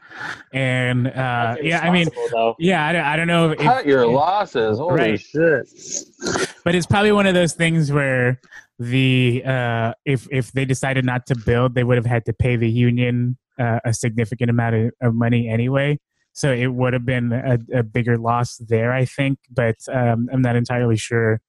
[0.54, 2.56] And uh, yeah, I mean, though.
[2.58, 4.78] yeah, I, don't- I don't know, if, Cut your losses.
[4.78, 5.20] Holy Right.
[5.20, 5.68] shit.
[6.64, 8.40] but it's probably one of those things where
[8.78, 12.56] the uh, if if they decided not to build, they would have had to pay
[12.56, 16.00] the union uh, a significant amount of, of money anyway.
[16.32, 19.38] So it would have been a, a bigger loss there, I think.
[19.50, 21.40] But um, I'm not entirely sure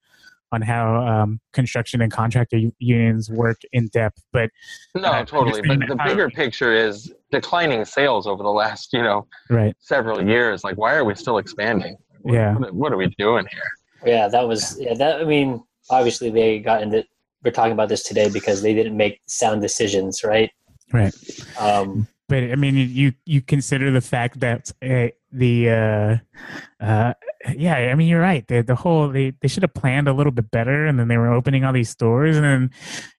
[0.55, 4.23] on how um, construction and contractor unions work in depth.
[4.31, 4.49] But
[4.95, 5.61] No, I totally.
[5.61, 10.25] But the how- bigger picture is declining sales over the last, you know, right, several
[10.25, 10.63] years.
[10.63, 11.97] Like, why are we still expanding?
[12.21, 12.57] What, Yeah.
[12.57, 13.69] What, what are we doing here?
[14.05, 14.93] Yeah, that was yeah.
[14.93, 17.05] That I mean, obviously they got into.
[17.43, 20.49] We're talking about this today because they didn't make sound decisions, right?
[20.91, 21.13] right.
[21.59, 27.13] Um, but I mean, you you consider the fact that uh, the uh, uh,
[27.55, 28.47] yeah, I mean, you're right.
[28.47, 31.17] The the whole they, they should have planned a little bit better, and then they
[31.17, 32.71] were opening all these stores, and then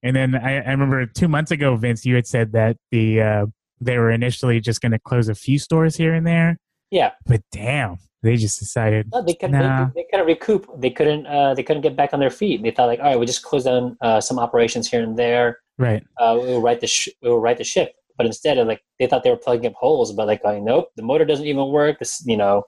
[0.02, 3.46] and then I, I remember two months ago, Vince, you had said that the uh,
[3.80, 6.58] they were initially just going to close a few stores here and there,
[6.90, 9.58] Yeah, but damn, they just decided no, they couldn't.
[9.58, 9.86] Nah.
[9.86, 10.68] They, they couldn't recoup.
[10.80, 11.26] They couldn't.
[11.26, 12.62] Uh, they couldn't get back on their feet.
[12.62, 15.60] They thought like, all right, we just close down uh, some operations here and there.
[15.78, 17.94] right, Uh, we will right the sh- we will right the ship.
[18.16, 20.88] But instead, of like they thought they were plugging up holes, but like, going, nope,
[20.96, 21.98] the motor doesn't even work.
[21.98, 22.64] This, you know,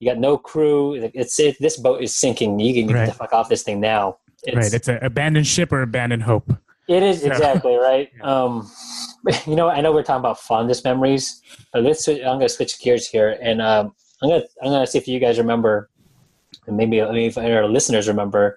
[0.00, 0.94] you got no crew.
[1.14, 2.58] It's it, this boat is sinking.
[2.58, 3.06] You can get Right.
[3.06, 4.16] the fuck off this thing now.
[4.42, 4.72] It's, right.
[4.72, 6.50] It's a abandoned ship or abandoned hope.
[6.88, 8.10] It is So- exactly right.
[8.22, 8.70] Um,
[9.46, 11.40] you know, I know we're talking about fondest memories.
[11.72, 12.04] But let's.
[12.04, 14.90] switch- I'm going to switch gears here, and um, I'm going to I'm going to
[14.90, 15.90] see if you guys remember,
[16.66, 18.56] and maybe maybe if our listeners remember,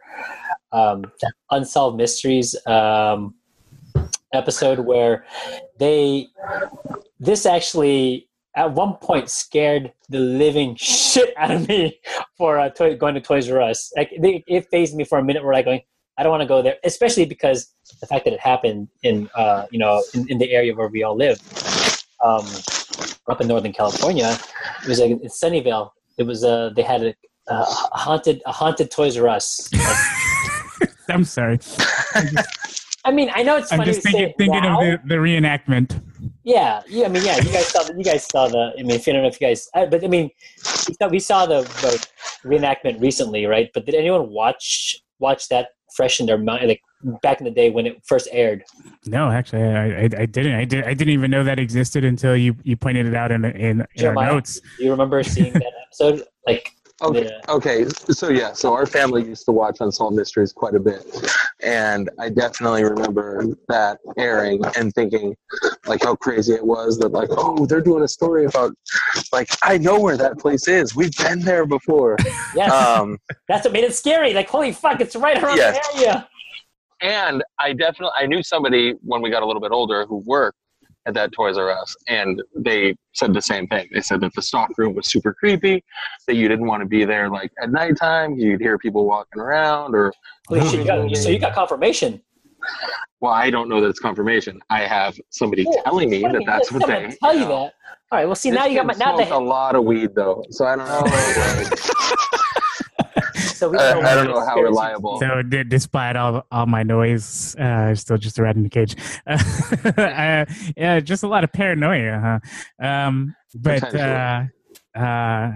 [0.71, 1.03] um,
[1.51, 3.35] unsolved mysteries um,
[4.33, 5.25] episode where
[5.77, 6.27] they
[7.19, 11.99] this actually at one point scared the living shit out of me
[12.37, 13.91] for uh, toy, going to Toys R Us.
[13.95, 15.43] Like they, it phased me for a minute.
[15.43, 15.81] Where like going,
[16.17, 19.65] I don't want to go there, especially because the fact that it happened in uh,
[19.71, 21.39] you know in, in the area where we all live,
[22.23, 22.45] um,
[23.29, 24.37] up in Northern California.
[24.83, 25.91] It was like in Sunnyvale.
[26.17, 27.15] It was uh, they had a,
[27.47, 29.69] a haunted a haunted Toys R Us.
[29.73, 31.59] Like, I'm sorry.
[33.05, 34.79] I mean, I know it's I'm funny just thinking thinking now.
[34.79, 36.01] of the, the reenactment.
[36.43, 37.05] Yeah, yeah.
[37.05, 37.37] I mean, yeah.
[37.37, 37.93] You guys saw the.
[37.97, 38.73] You guys saw the.
[38.77, 40.29] I mean, if you don't know if you guys, I, but I mean,
[40.87, 42.07] we saw, we saw the, the
[42.47, 43.69] reenactment recently, right?
[43.73, 46.81] But did anyone watch watch that fresh in their mind, like
[47.21, 48.63] back in the day when it first aired?
[49.05, 50.55] No, actually, I, I, I didn't.
[50.55, 50.85] I did.
[50.85, 54.05] I didn't even know that existed until you, you pointed it out in in, in
[54.05, 54.61] our notes.
[54.77, 56.23] Do you remember seeing that episode?
[56.47, 57.25] Like, Okay.
[57.25, 57.53] Yeah.
[57.53, 57.85] Okay.
[57.89, 58.53] So yeah.
[58.53, 61.03] So our family used to watch Unsolved Mysteries quite a bit,
[61.61, 65.35] and I definitely remember that airing and thinking,
[65.87, 68.73] like, how crazy it was that, like, oh, they're doing a story about,
[69.33, 70.95] like, I know where that place is.
[70.95, 72.15] We've been there before.
[72.55, 73.17] yes, Um,
[73.47, 74.33] that's what made it scary.
[74.33, 75.85] Like, holy fuck, it's right around Yes.
[75.93, 76.29] the area.
[77.01, 80.57] and I definitely I knew somebody when we got a little bit older who worked
[81.05, 83.89] at that Toys R Us, and they said the same thing.
[83.93, 85.83] They said that the stock room was super creepy,
[86.27, 88.35] that you didn't want to be there like at nighttime.
[88.37, 90.13] You'd hear people walking around, or
[90.49, 92.21] you got, so you got confirmation.
[93.19, 94.59] well, I don't know that it's confirmation.
[94.69, 97.49] I have somebody Oh, telling me that that's what they tell you that.
[97.51, 97.71] All
[98.11, 98.25] right.
[98.25, 100.75] Well, see, now you got my now smoked a lot of weed though, so I
[100.75, 102.37] don't know.
[103.63, 105.19] so we I, don't I don't know how reliable.
[105.19, 108.95] So, d- despite all all my noise, uh, still just a rat in the cage.
[109.25, 110.45] uh,
[110.75, 112.41] yeah, just a lot of paranoia,
[112.79, 112.85] huh?
[112.85, 114.43] Um, but uh,
[114.95, 115.51] uh,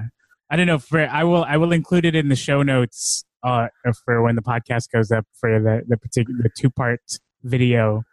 [0.49, 0.79] I don't know.
[0.79, 3.67] For I will I will include it in the show notes uh,
[4.05, 7.01] for when the podcast goes up for the the particular the two part
[7.43, 8.03] video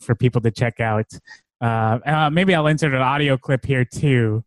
[0.00, 1.06] for people to check out.
[1.60, 4.44] Uh, uh, maybe I'll insert an audio clip here too.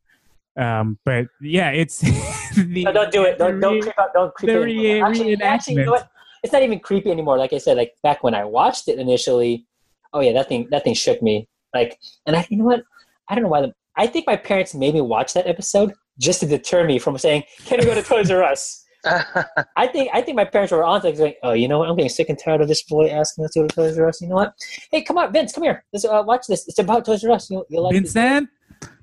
[0.59, 1.99] Um, but yeah, it's
[2.55, 3.37] the, No, don't do it.
[3.37, 4.13] Don't, don't the- creep out.
[4.13, 6.09] Don't creep the re- Actually, actually, you know what?
[6.43, 7.37] It's not even creepy anymore.
[7.37, 9.65] Like I said, like back when I watched it initially,
[10.13, 11.47] oh yeah, that thing that thing shook me.
[11.73, 12.83] Like, and I, you know what?
[13.27, 13.61] I don't know why.
[13.61, 17.17] The, I think my parents made me watch that episode just to deter me from
[17.17, 20.83] saying, "Can we go to Toys R Us?" I think I think my parents were
[20.83, 21.89] on to it, going, "Oh, you know what?
[21.89, 24.07] I'm getting sick and tired of this boy asking us to go to Toys R
[24.07, 24.21] Us.
[24.21, 24.53] You know what?
[24.91, 25.83] Hey, come on, Vince, come here.
[25.93, 26.67] Let's uh, watch this.
[26.67, 27.49] It's about Toys R Us.
[27.49, 28.15] You you'll like this.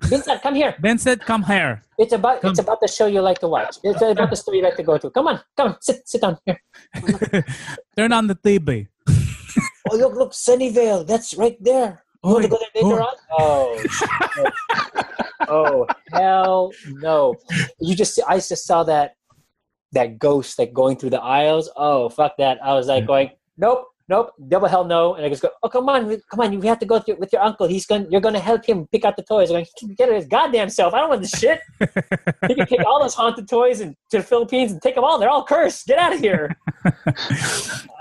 [0.02, 0.74] Vincent, come here.
[0.80, 1.82] Vincent, come here.
[1.98, 2.50] It's about Come.
[2.50, 3.78] it's about the show you like to watch.
[3.82, 5.10] It's about the story you like to go to.
[5.10, 6.60] Come on, come on, sit sit down here.
[7.96, 8.88] Turn on the TV.
[9.90, 11.06] Oh, look, look, Sunnyvale.
[11.06, 12.02] That's right there.
[12.24, 13.02] You want to go there later
[13.38, 13.78] oh.
[13.78, 14.50] on?
[15.48, 17.36] Oh, oh, hell no!
[17.80, 19.14] You just, I just saw that
[19.92, 21.70] that ghost like going through the aisles.
[21.76, 22.58] Oh, fuck that!
[22.62, 25.14] I was like going, nope, nope, double hell no.
[25.14, 27.16] And I just go, oh, come on, come on, you have to go with your,
[27.16, 27.66] with your uncle.
[27.66, 29.50] He's going, you're going to help him pick out the toys.
[29.50, 30.94] I'm going, get it his goddamn self.
[30.94, 31.60] I don't want this shit.
[32.48, 35.18] He can take all those haunted toys and to the Philippines and take them all.
[35.18, 35.86] They're all cursed.
[35.86, 36.56] Get out of here.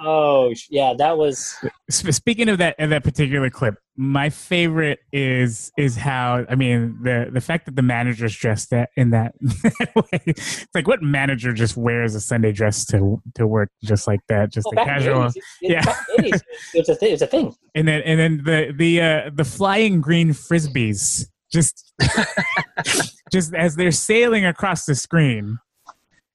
[0.03, 1.56] oh, yeah, that was.
[1.89, 7.30] Speaking of that of that particular clip, my favorite is is how I mean the
[7.32, 10.22] the fact that the manager's dressed that in that, that way.
[10.26, 14.52] It's like what manager just wears a Sunday dress to to work just like that,
[14.52, 15.22] just a casual.
[15.24, 15.86] 80s, it- it- Yeah.
[15.86, 16.41] back in the 80s,
[16.74, 17.54] It's a, thi- it's a thing.
[17.74, 21.93] And then and then the the uh, the flying green frisbees just
[23.32, 25.58] just as they're sailing across the screen.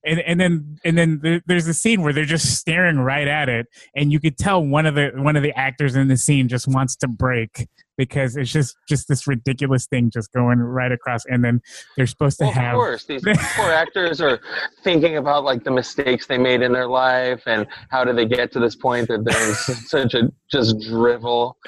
[0.05, 3.49] And, and then and then there, there's a scene where they're just staring right at
[3.49, 6.49] it, and you could tell one of the one of the actors in the scene
[6.49, 7.69] just wants to break
[8.01, 11.61] because it's just just this ridiculous thing just going right across, and then
[11.99, 14.41] they're supposed to Well, have of course, these poor actors are
[14.83, 18.53] thinking about like the mistakes they made in their life and how did they get
[18.53, 19.55] to this point that they're
[19.87, 21.59] such a just drivel.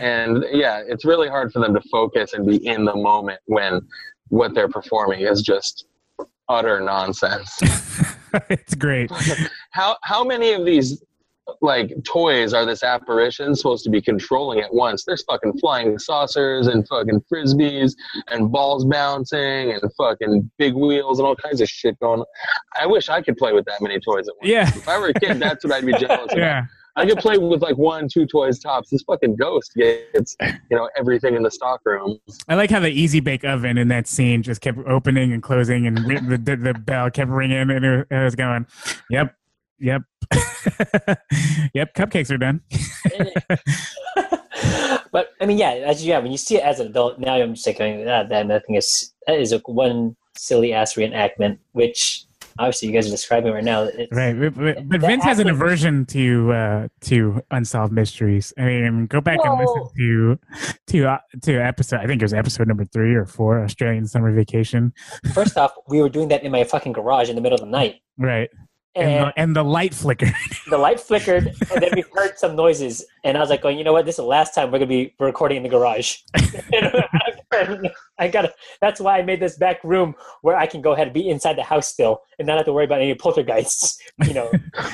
[0.00, 3.80] And yeah, it's really hard for them to focus and be in the moment when
[4.28, 5.86] what they're performing is just
[6.48, 7.58] utter nonsense.
[8.50, 9.10] it's great.
[9.70, 11.02] how how many of these
[11.60, 15.04] like toys are this apparition supposed to be controlling at once?
[15.04, 17.92] There's fucking flying saucers and fucking frisbees
[18.30, 22.26] and balls bouncing and fucking big wheels and all kinds of shit going on.
[22.80, 24.48] I wish I could play with that many toys at once.
[24.50, 26.38] Yeah, If I were a kid, that's what I'd be jealous of.
[26.38, 26.64] yeah.
[26.96, 28.88] I could play with like one, two toys tops.
[28.90, 32.18] This fucking ghost gets, you know, everything in the stock room.
[32.48, 35.86] I like how the easy bake oven in that scene just kept opening and closing,
[35.86, 38.66] and ri- the the, the bell kept ringing, and it, it was going,
[39.10, 39.36] "Yep,
[39.78, 40.02] yep,
[41.74, 42.62] yep." Cupcakes are done.
[45.12, 47.34] but I mean, yeah, as you, yeah, when you see it as an adult, now
[47.34, 50.94] I'm just like, oh, going, that, that nothing is that is a one silly ass
[50.94, 52.25] reenactment, which
[52.58, 53.82] obviously you guys are describing right now.
[53.84, 58.52] It's, Right, but, but, but That Vince has an aversion to uh, to unsolved mysteries.
[58.58, 60.38] I mean, go back and listen Well- to
[60.88, 62.00] to uh, to episode.
[62.00, 64.92] I think it was episode number three or four, Australian Summer Vacation.
[65.34, 67.70] First off, we were doing that in my fucking garage in the middle of the
[67.70, 68.48] night, Right,
[68.96, 70.34] and, and the, and the light flickered.
[70.70, 73.84] the light flickered, and then we heard some noises, and I was like, going, you
[73.84, 74.06] know what?
[74.06, 76.18] This is the last time we're gonna be recording in the garage.
[78.18, 78.52] I gotta.
[78.80, 81.56] That's why I made this back room where I can go ahead and be inside
[81.56, 83.98] the house still, and not have to worry about any poltergeists.
[84.26, 84.50] You know,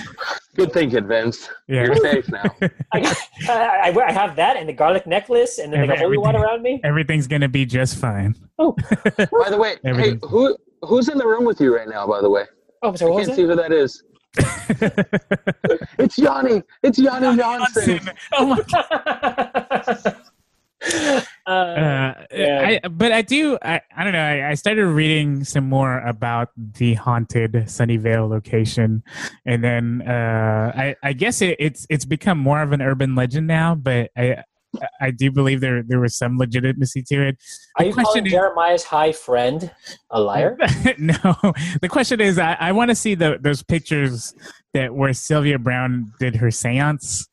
[0.54, 1.48] Good thinking, Vince.
[1.68, 2.44] yeah, You're safe now.
[2.92, 3.16] I,
[3.48, 6.62] I, I have that and the garlic necklace, and then they got holy water around
[6.62, 6.80] me.
[6.84, 8.34] everything's gonna be just fine.
[8.58, 8.76] Oh,
[9.16, 12.06] By the way, hey, who who's in the room with you right now?
[12.06, 12.44] By the way,
[12.82, 13.36] oh, sorry, I can't that?
[13.36, 14.02] see who that is.
[15.98, 16.62] It's Yanni.
[16.82, 18.00] It's Yanni Johnson.
[18.32, 18.58] oh my
[21.46, 22.80] uh, Uh, Yeah.
[22.84, 23.58] I, but I do.
[23.62, 24.24] I, I don't know.
[24.24, 29.02] I, I started reading some more about the haunted Sunnyvale location,
[29.44, 33.46] and then uh, I, I guess it, it's it's become more of an urban legend
[33.46, 33.74] now.
[33.74, 34.42] But I
[35.00, 37.36] I do believe there there was some legitimacy to it.
[37.78, 39.70] are The you calling is- Jeremiah's high friend
[40.10, 40.56] a liar?
[40.98, 41.14] no,
[41.80, 44.34] the question is, I, I want to see the those pictures
[44.74, 47.26] that where Sylvia Browne did her séance,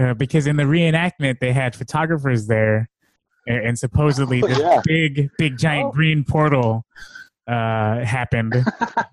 [0.00, 2.88] uh, because in the reenactment they had photographers there,
[3.46, 4.80] and, and supposedly Oh, this yeah.
[4.84, 5.92] big, big, giant Oh.
[5.92, 6.84] green portal
[7.46, 8.54] uh, happened,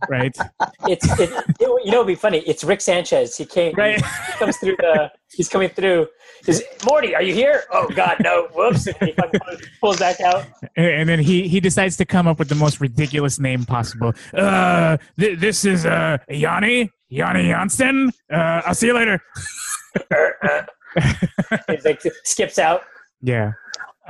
[0.09, 0.35] right?
[0.87, 1.29] It's it,
[1.59, 2.39] it, you know, it'd be funny.
[2.39, 3.37] It's Rick Sanchez.
[3.37, 3.75] He came.
[3.75, 4.03] Right.
[4.03, 5.11] He comes through the.
[5.31, 6.07] He's coming through.
[6.45, 7.13] He's Morty.
[7.15, 7.63] Are you here?
[7.71, 8.47] Oh God, no!
[8.53, 8.87] Whoops!
[8.87, 9.15] And he
[9.79, 10.45] pulls back out.
[10.75, 14.13] And, then he he decides to come up with the most ridiculous name possible.
[14.33, 18.11] Uh, th- this is uh Yanni Yanni Janssen.
[18.31, 19.21] Uh, I'll see you later.
[21.69, 22.81] He's like skips out.
[23.21, 23.51] Yeah.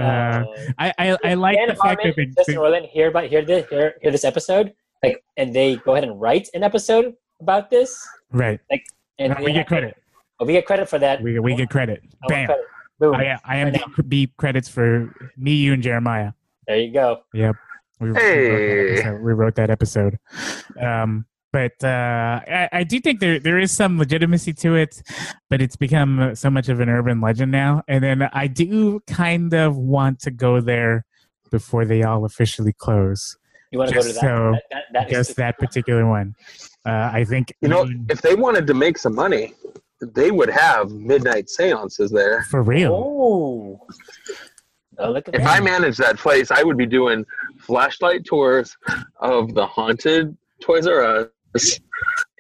[0.02, 0.46] Uh,
[0.78, 3.44] I, I, I like Dan the fact that Harmon, they, Justin Roiland hear about hear
[3.44, 4.74] this hear, hear this episode,
[5.04, 8.60] like, and they go ahead and write an episode about this, right.
[8.70, 8.86] like
[9.20, 9.98] and we get have- credit.
[10.40, 11.22] oh, we get credit for that.
[11.22, 12.02] We, we get credit.
[12.24, 12.46] I Bam.
[12.48, 12.66] credit.
[13.00, 13.16] Boom.
[13.16, 14.04] I, I am Right now.
[14.08, 16.34] B credits for me, you, and Jeremiah.
[16.68, 17.22] There you go.
[17.34, 17.56] Yep.
[18.00, 18.48] We, we wrote Hey.
[18.50, 19.22] that episode.
[19.24, 20.20] we wrote that episode.
[20.80, 25.02] Um, but uh, I, I do think there there is some legitimacy to it,
[25.50, 27.84] but it's become so much of an urban legend now.
[27.88, 31.06] And then I do kind of want to go there
[31.52, 33.36] before they all officially close.
[33.72, 34.16] You want to go to that?
[34.22, 36.36] so- that, that, that is Just that particular one.
[36.86, 39.54] Uh, I think You know, even- if they wanted to make some money,
[40.02, 42.44] they would have midnight seances there.
[42.50, 42.94] for real.
[42.94, 43.88] Oh.
[44.98, 45.48] oh, look If that.
[45.48, 47.26] I managed that place, I would be doing
[47.60, 48.76] flashlight tours
[49.20, 51.28] of the haunted Toys R Us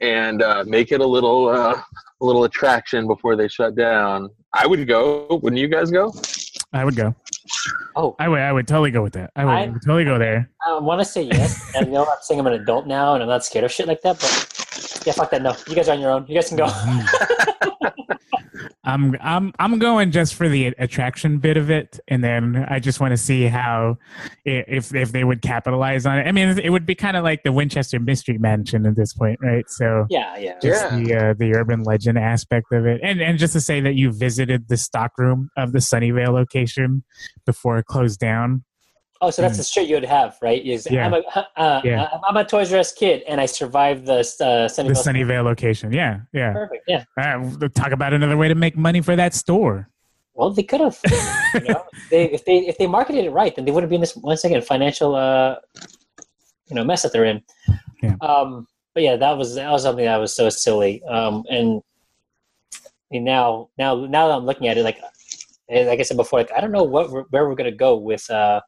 [0.01, 1.75] and uh, make it a little uh,
[2.21, 4.29] a little attraction before they shut down.
[4.53, 5.39] I would go.
[5.41, 6.13] Wouldn't you guys go?
[6.73, 7.15] I would go.
[7.95, 8.39] Oh, I would.
[8.39, 9.31] I would totally go with that.
[9.35, 10.49] I would, I- totally go there.
[10.65, 11.73] I want to say yes.
[11.75, 13.87] and you know, I'm saying I'm an adult now, and I'm not scared of shit
[13.87, 14.19] like that.
[14.19, 15.41] But yeah, fuck that.
[15.41, 16.25] No, you guys are on your own.
[16.27, 16.67] You guys can go.
[18.91, 22.99] I'm I'm I'm going just for the attraction bit of it, and then I just
[22.99, 23.97] want to see how
[24.45, 26.27] if if they would capitalize on it.
[26.27, 29.39] I mean, it would be kind of like the Winchester Mystery Mansion at this point,
[29.41, 29.69] right?
[29.69, 30.59] So yeah, yeah.
[30.61, 30.97] just Yeah.
[30.97, 34.11] the uh, the urban legend aspect of it, and and just to say that you
[34.11, 37.03] visited the stockroom of the Sunnyvale location
[37.45, 38.63] before it closed down.
[39.23, 40.65] Oh, so that's the shit you would have, right?
[40.65, 41.05] Is Yeah.
[41.05, 41.21] I'm a
[41.55, 42.03] uh, Yeah.
[42.03, 45.43] uh, I'm a Toys R Us kid, and I survived the uh, Sunny The Sunnyvale
[45.43, 46.53] location, yeah, yeah.
[46.53, 46.85] Perfect.
[46.87, 47.03] Yeah.
[47.15, 49.87] Uh, talk about another way to make money for that store.
[50.33, 50.99] Well, they could have.
[51.53, 54.01] you know, they, if they if they marketed it right, then they wouldn't be in
[54.01, 55.57] this once again financial uh,
[56.67, 57.43] you know mess that they're in.
[58.01, 58.15] Yeah.
[58.21, 61.03] Um, but yeah, that was that was something that was so silly.
[61.03, 61.81] Um, and
[63.11, 64.99] now now now that I'm looking at it, like
[65.69, 68.27] like I said before, like I don't know what we're, where we're gonna go with
[68.31, 68.61] uh,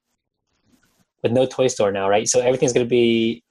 [1.24, 2.28] with no toy store now, right?
[2.28, 3.44] So everything's gonna be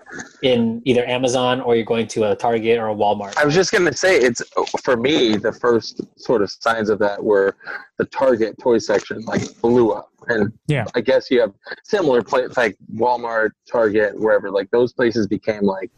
[0.43, 3.35] in either Amazon or you're going to a Target or a Walmart.
[3.39, 4.43] I was just gonna say it's
[4.85, 7.57] for me the first sort of signs of that were
[7.99, 10.85] the Target toy section like blew up, and Yeah.
[10.95, 14.51] I guess you have similar places like Walmart, Target, wherever.
[14.51, 15.91] Like those places became like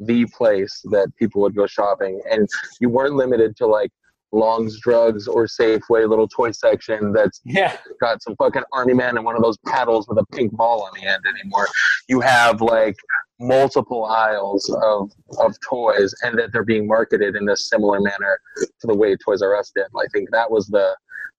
[0.00, 2.48] the place that people would go shopping, and
[2.80, 3.92] you weren't limited to like
[4.32, 9.24] Long's Drugs or Safeway little toy section that's Yeah, got some fucking army man and
[9.24, 11.66] one of those paddles with a pink ball on the end anymore.
[12.08, 12.96] You have like
[13.40, 18.38] multiple aisles of of toys and that they're being marketed in a similar manner
[18.80, 19.86] to the way Toys R Us did.
[19.96, 20.96] I think that was the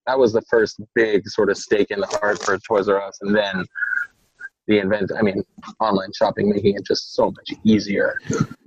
[0.08, 3.18] that was the first big sort of stake in the heart for Toys R Us
[3.22, 3.64] and then
[4.68, 5.44] the invent I mean
[5.80, 8.16] online shopping making it just so much easier.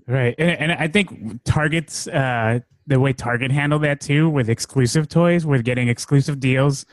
[0.06, 5.08] Right, and, and I think Target's uh, the way Target handled that too with exclusive
[5.08, 6.84] toys, with getting exclusive deals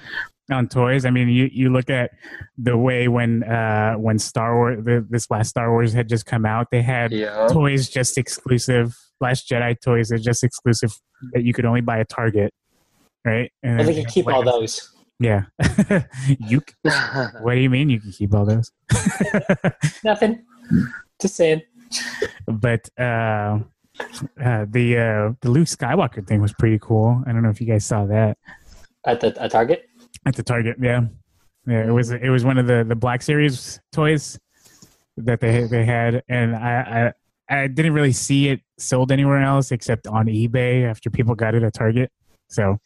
[0.52, 1.06] on toys.
[1.06, 2.12] I mean, you, you look at
[2.58, 6.46] the way when uh, when Star Wars the, this last Star Wars had just come
[6.46, 7.48] out, they had Yeah.
[7.50, 8.98] toys just exclusive.
[9.20, 10.92] Last Jedi toys are just exclusive
[11.34, 12.54] that you could only buy at Target,
[13.26, 13.52] right?
[13.64, 14.89] And then- you keep all those.
[15.20, 15.44] Yeah,
[16.39, 16.62] you.
[17.42, 18.72] What do you mean you can keep all those?
[20.04, 20.44] Nothing.
[21.22, 21.62] Just saying.
[22.48, 23.60] but uh,
[24.43, 27.24] uh, the uh, the Luke Skywalker thing was pretty cool.
[27.26, 28.38] I don't know if you guys saw that
[29.06, 29.88] At the at Target.
[30.26, 30.78] at the Target.
[30.82, 31.02] Yeah,
[31.68, 31.88] yeah.
[31.88, 34.39] It was it was one of the the Black Series toys
[35.18, 37.14] that they they had, and I
[37.49, 41.56] I, I didn't really see it sold anywhere else except on eBay after people got
[41.56, 42.12] it at Target.
[42.47, 42.78] So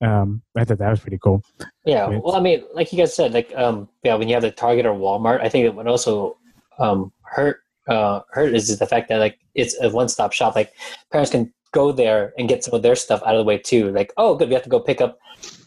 [0.00, 1.42] um, I thought that was pretty cool.
[1.84, 2.06] Yeah.
[2.06, 2.22] Right.
[2.22, 4.86] Well, I mean, like you guys said, like um, yeah, when you have the Target
[4.86, 6.36] or Walmart, I think it would also
[6.78, 10.54] um hurt uh hurt is the fact that like it's a one stop shop.
[10.54, 10.72] Like
[11.10, 13.90] parents can go there and get some of their stuff out of the way too.
[13.90, 15.18] Like, oh, good, we have to go pick up,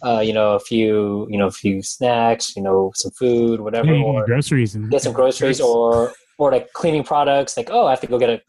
[0.03, 3.93] uh, you know, a few, you know, a few snacks, you know, some food, whatever,
[3.93, 7.57] Yeah, or groceries and get some groceries or or like cleaning products.
[7.57, 8.41] Like oh i have to go get a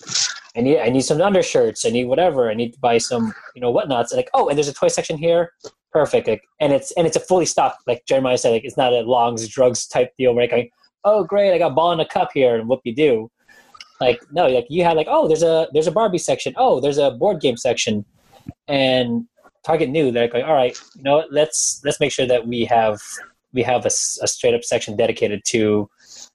[0.57, 3.61] i need i need some undershirts i need whatever i need to buy some you
[3.61, 4.15] know whatnots.
[4.15, 5.53] Like oh and there's a toy section here?
[5.91, 6.29] Perfect.
[6.29, 9.01] Like, and it's and it's a fully stocked like jeremiah said like it's not a
[9.01, 10.71] longs drugs type deal where like
[11.05, 13.31] oh great i got ball in a cup here and whoop you do
[14.01, 16.55] like no like you had like oh there's a there's a barbie section.
[16.57, 18.05] Oh there's a board game section.
[18.67, 19.27] And
[19.65, 22.65] target knew that like all right you know what, let's let's make sure that we
[22.65, 23.01] have
[23.53, 23.89] we have a,
[24.23, 25.89] a straight up section dedicated to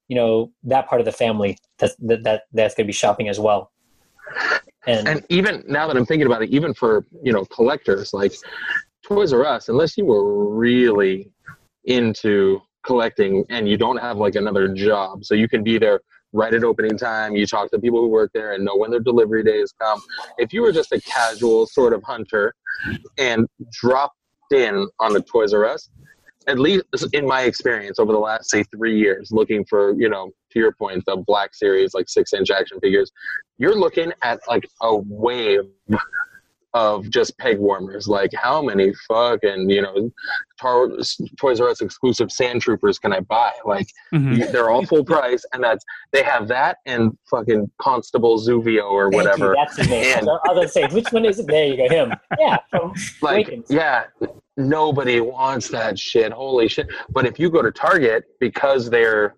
[0.07, 3.30] you know that part of the family that's that, that that's going to be shopping
[3.30, 3.72] as well.
[4.86, 8.34] And, and even now that I'm thinking about it, even for you know collectors like
[9.05, 11.32] Toys R Us, unless you were really
[11.86, 16.01] into collecting and you don't have like another job, so you can be there
[16.34, 17.36] right at opening time.
[17.36, 20.02] You talk to people who work there and know when their delivery days come.
[20.38, 22.54] If you were just a casual sort of hunter
[23.18, 24.18] and dropped
[24.52, 25.90] in on the Toys R Us,
[26.48, 30.32] at least in my experience over the last say three years, looking for you know
[30.52, 33.12] to your point the Black Series like six inch action figures,
[33.58, 35.62] you're looking at like a wave
[36.74, 38.08] of just peg warmers.
[38.08, 40.12] Like how many fucking you know
[40.60, 40.90] tar-
[41.40, 43.52] Toys R Us exclusive Sand Troopers can I buy?
[43.66, 44.52] Like Mhm.
[44.52, 49.14] they're all full price, and that's they have that and fucking Constable Zuvio or Thank
[49.14, 49.56] you, whatever.
[49.58, 50.18] that's his name.
[50.18, 51.48] And- I was going to say, which one is it?
[51.48, 52.14] There you go, him.
[52.40, 52.58] Yeah,
[53.22, 53.68] like Awakens.
[53.70, 54.06] yeah
[54.56, 59.34] nobody wants that shit holy shit but if you go to target because they're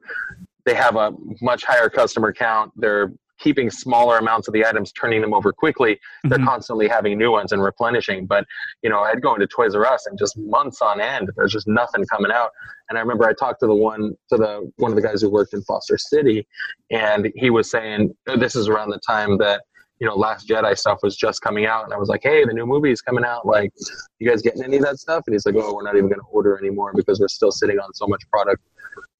[0.65, 5.21] they have a much higher customer count they're keeping smaller amounts of the items turning
[5.21, 6.45] them over quickly they're Mhm.
[6.45, 8.45] constantly having new ones and replenishing but
[8.81, 11.67] you know i'd go into toys r us and just months on end there's just
[11.67, 12.51] nothing coming out
[12.89, 15.29] and i remember i talked to the one to the one of the guys who
[15.29, 16.47] worked in foster city
[16.91, 19.61] and he was saying this is around the time that
[19.99, 22.51] you know, Last Jedi stuff was just coming out, and I was like, "Hey, the
[22.51, 23.45] new movie is coming out.
[23.45, 23.71] Like,
[24.19, 26.19] you guys getting any of that stuff?" And he's like, "Oh, we're not even going
[26.19, 28.61] to order anymore because we're still sitting on so much product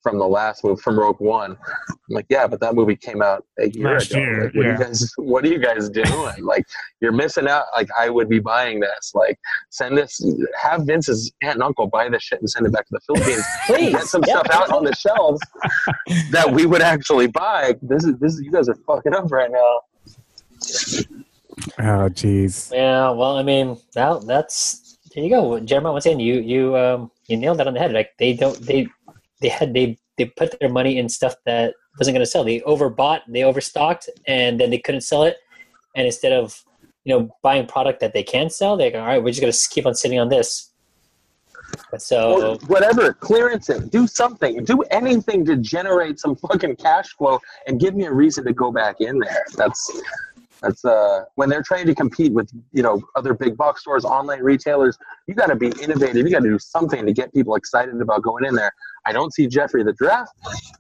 [0.06, 3.44] from the last movie from Rogue One." I'm like, "Yeah, but that movie came out
[3.60, 4.20] a year Last ago.
[4.20, 4.70] year, Like, what yeah.
[4.70, 5.14] are you guys?
[5.18, 6.44] What are you guys doing?
[6.54, 6.66] like,
[7.02, 7.66] you're missing out.
[7.76, 9.12] Like, I would be buying this.
[9.16, 9.38] Like,
[9.72, 10.24] send this.
[10.62, 13.44] Have Vince's aunt and uncle buy this shit and send it back to the Philippines.
[13.66, 13.94] Please.
[13.94, 14.40] Get some Yeah.
[14.44, 15.42] stuff out on the shelves
[16.32, 17.76] that we would actually buy.
[17.82, 18.34] This is this.
[18.36, 19.80] Is, you guys are fucking up right now."
[21.80, 22.72] Oh, jeez.
[22.74, 25.94] Yeah, well, I mean, now that's there you go, Jeremiah.
[25.94, 27.94] Once again, you you um you nailed that on the head.
[27.94, 28.88] Like they don't they
[29.42, 32.44] they had they they put their money in stuff that wasn't going to sell.
[32.44, 35.38] They overbought, they overstocked, and then they couldn't sell it.
[35.96, 36.64] And instead of
[37.04, 39.54] you know buying product that they can sell, they go, all right, we're just going
[39.54, 40.72] to keep on sitting on this.
[41.98, 47.80] So whatever, clearance it, do something, do anything to generate some fucking cash flow and
[47.80, 49.46] give me a reason to go back in there.
[49.56, 50.02] That's
[50.66, 54.40] That's uh, when they're trying to compete with you know other big box stores, online
[54.40, 54.98] retailers.
[55.28, 56.26] You got to be innovative.
[56.26, 58.72] You got to do something to get people excited about going in there.
[59.06, 60.28] I don't see Geoffrey the Giraffe.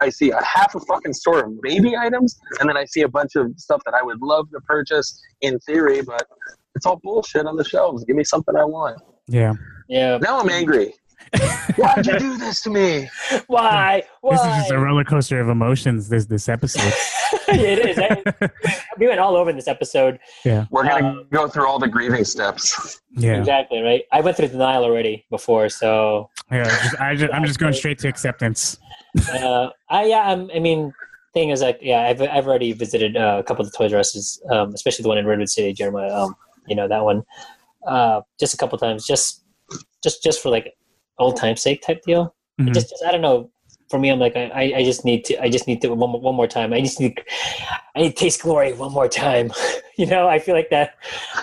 [0.01, 3.07] I see a half a fucking store of baby items, and then I see a
[3.07, 6.27] bunch of stuff that I would love to purchase in theory, but
[6.73, 8.03] it's all bullshit on the shelves.
[8.05, 8.99] Give me something I want.
[9.27, 9.53] Yeah.
[9.87, 10.17] Yeah.
[10.17, 10.95] Now I'm angry.
[11.77, 13.09] Why'd you do this to me?
[13.47, 14.03] Why?
[14.21, 14.31] Why?
[14.35, 16.09] This is just a roller coaster of emotions.
[16.09, 16.93] This this episode.
[17.49, 17.99] it is.
[17.99, 18.49] I-
[18.97, 20.19] we went all over in this episode.
[20.45, 20.65] Yeah.
[20.71, 23.01] We're gonna Um, go through all the grieving steps.
[23.11, 23.37] Yeah.
[23.39, 24.03] Exactly right.
[24.11, 26.63] I went through denial already before, so Yeah.
[26.63, 28.77] Just, I just, I'm just going straight to acceptance.
[29.33, 30.31] uh, I yeah.
[30.31, 30.93] I'm, I mean,
[31.33, 33.99] thing is like yeah, I've I've already visited uh, a couple of the Toys R
[33.99, 36.13] Us's, um, especially the one in Redwood City, Jeremiah.
[36.13, 36.35] Um,
[36.67, 37.23] you know that one,
[37.87, 39.43] uh, just a couple times, just
[40.03, 40.73] just just for like
[41.19, 42.35] old time's sake type deal.
[42.59, 42.73] Mhm.
[42.73, 43.49] Just, just I don't know.
[43.91, 46.09] For me, I'm like I, I- I just need to I just need to one,
[46.09, 46.73] more- one more time.
[46.73, 47.21] I just need
[47.95, 49.51] I need to taste glory one more time.
[49.97, 50.95] you know, I feel like that.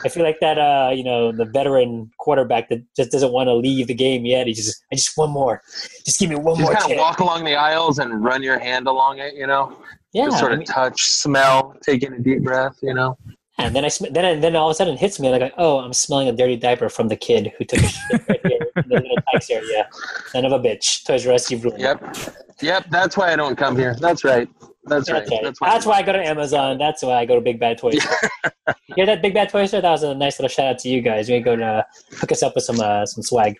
[0.04, 0.58] I feel like that.
[0.58, 4.46] Uh, you know, the veteran quarterback that just doesn't want to leave the game yet.
[4.48, 5.62] He just I just one more.
[6.04, 8.58] Just give me one Just more kind of walk along the aisles and run your
[8.58, 9.78] hand along it, you know.
[10.12, 13.16] yeah, Just sort I of mean- touch, smell, take in a deep breath, you know.
[13.62, 15.78] And then I sm- then then all of a sudden it hits me like oh
[15.78, 18.88] I'm smelling a dirty diaper from the kid who took a shit right here in
[18.88, 19.88] the little Tikes area.
[20.26, 21.80] Son of a bitch, Toys R Us, you've ruined.
[21.80, 21.84] it.
[21.84, 22.16] Yep,
[22.60, 22.86] yep.
[22.90, 23.94] That's why I don't come here.
[23.94, 24.48] That's right.
[24.84, 25.42] That's, That's right.
[25.44, 25.54] right.
[25.60, 26.76] That's why, I go to Amazon.
[26.76, 28.30] That's why I go to Big Bad Toy Store.
[28.66, 29.80] you hear that Big Bad Toy Store?
[29.80, 31.30] That was a nice little shout out to you guys.
[31.30, 31.86] We go to
[32.18, 33.58] hook us up with some uh, some swag.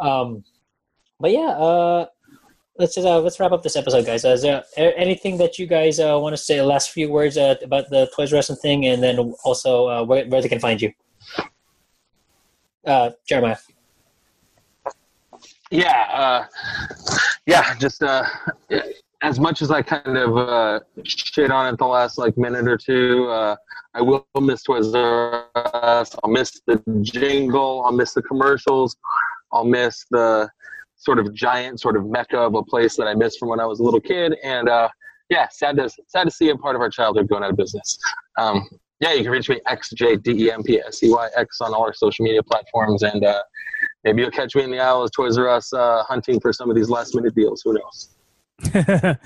[0.00, 0.42] Um,
[1.18, 2.06] but yeah, uh,
[2.80, 4.24] let's just, uh, let's wrap up this episode, guys.
[4.24, 6.60] Uh, is there anything that you guys uh, want to say?
[6.62, 10.26] Last few words uh, about the Toys R Us thing, and then also uh, where
[10.26, 10.92] where they can find you.
[12.84, 13.58] Uh, Jeremiah.
[15.70, 16.46] Yeah,
[17.46, 17.74] yeah.
[17.78, 18.02] Just
[19.22, 23.28] as much as I kind of shit on it the last like minute or two,
[23.30, 26.16] I will miss Toys R Us.
[26.24, 27.82] I'll miss the jingle.
[27.84, 28.96] I'll miss the commercials.
[29.52, 30.48] I'll miss the
[31.00, 33.66] sort of giant sort of mecca of a place that I missed from when I
[33.66, 34.36] was a little kid.
[34.44, 34.88] And uh,
[35.30, 37.98] yeah, sad to sad to see a part of our childhood going out of business.
[38.38, 38.68] Um,
[39.00, 41.12] yeah, you can reach me xjdempsey
[41.62, 43.42] on all our social media platforms, and uh,
[44.04, 46.68] maybe you'll catch me in the aisle of Toys R Us uh, hunting for some
[46.68, 47.62] of these last minute deals.
[47.64, 48.14] Who knows?
[48.74, 49.16] uh,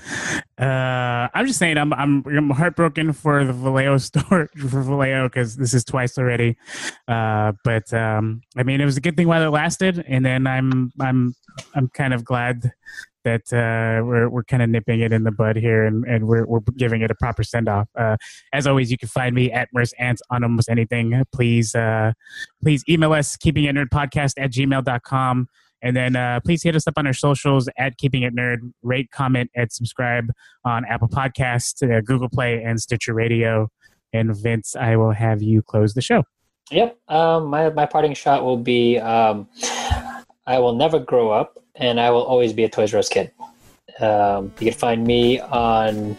[0.58, 5.74] I'm just saying I'm I'm I'm heartbroken for the Vallejo store for Vallejo because this
[5.74, 6.56] is twice already.
[7.08, 10.46] Uh, but um, I mean, it was a good thing while it lasted, and then
[10.46, 11.34] I'm I'm
[11.74, 12.72] I'm kind of glad
[13.24, 16.46] that uh, we're we're kind of nipping it in the bud here, and, and we're
[16.46, 17.88] we're giving it a proper send off.
[17.98, 18.16] Uh,
[18.52, 21.22] as always, you can find me at Merce Ants on almost anything.
[21.32, 22.12] Please uh,
[22.62, 25.48] please email us keeping it nerd podcast at gmail.com.
[25.84, 28.72] And then uh, please hit us up on our socials at Keeping It Nerd.
[28.82, 30.32] Rate, comment, and subscribe
[30.64, 33.68] on Apple Podcasts, uh, Google Play, and Stitcher Radio.
[34.14, 36.24] And Vince, I will have you close the show.
[36.70, 36.98] Yep.
[37.08, 39.46] Um, my my parting shot will be um,
[40.46, 43.30] I will never grow up, and I will always be a Toys R Us kid.
[44.00, 46.16] Um, you can find me on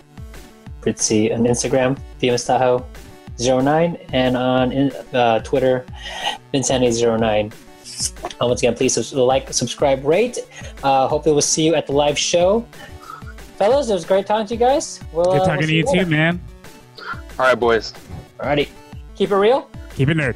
[0.86, 5.84] let's on Instagram, Tahoe09, and on uh, Twitter,
[6.54, 7.52] Vincente09.
[8.42, 10.40] Uh, once again, please subs- like, subscribe, rate.
[10.84, 12.66] Uh, hopefully, we'll see you at the live show.
[13.58, 15.00] Fellas, it was great talking to you guys.
[15.14, 16.42] We'll, Good uh, talking we'll to you see too, man.
[17.40, 17.94] All right, boys.
[18.40, 18.68] Alrighty.
[19.16, 19.70] Keep it real.
[19.96, 20.36] Keep it nerd.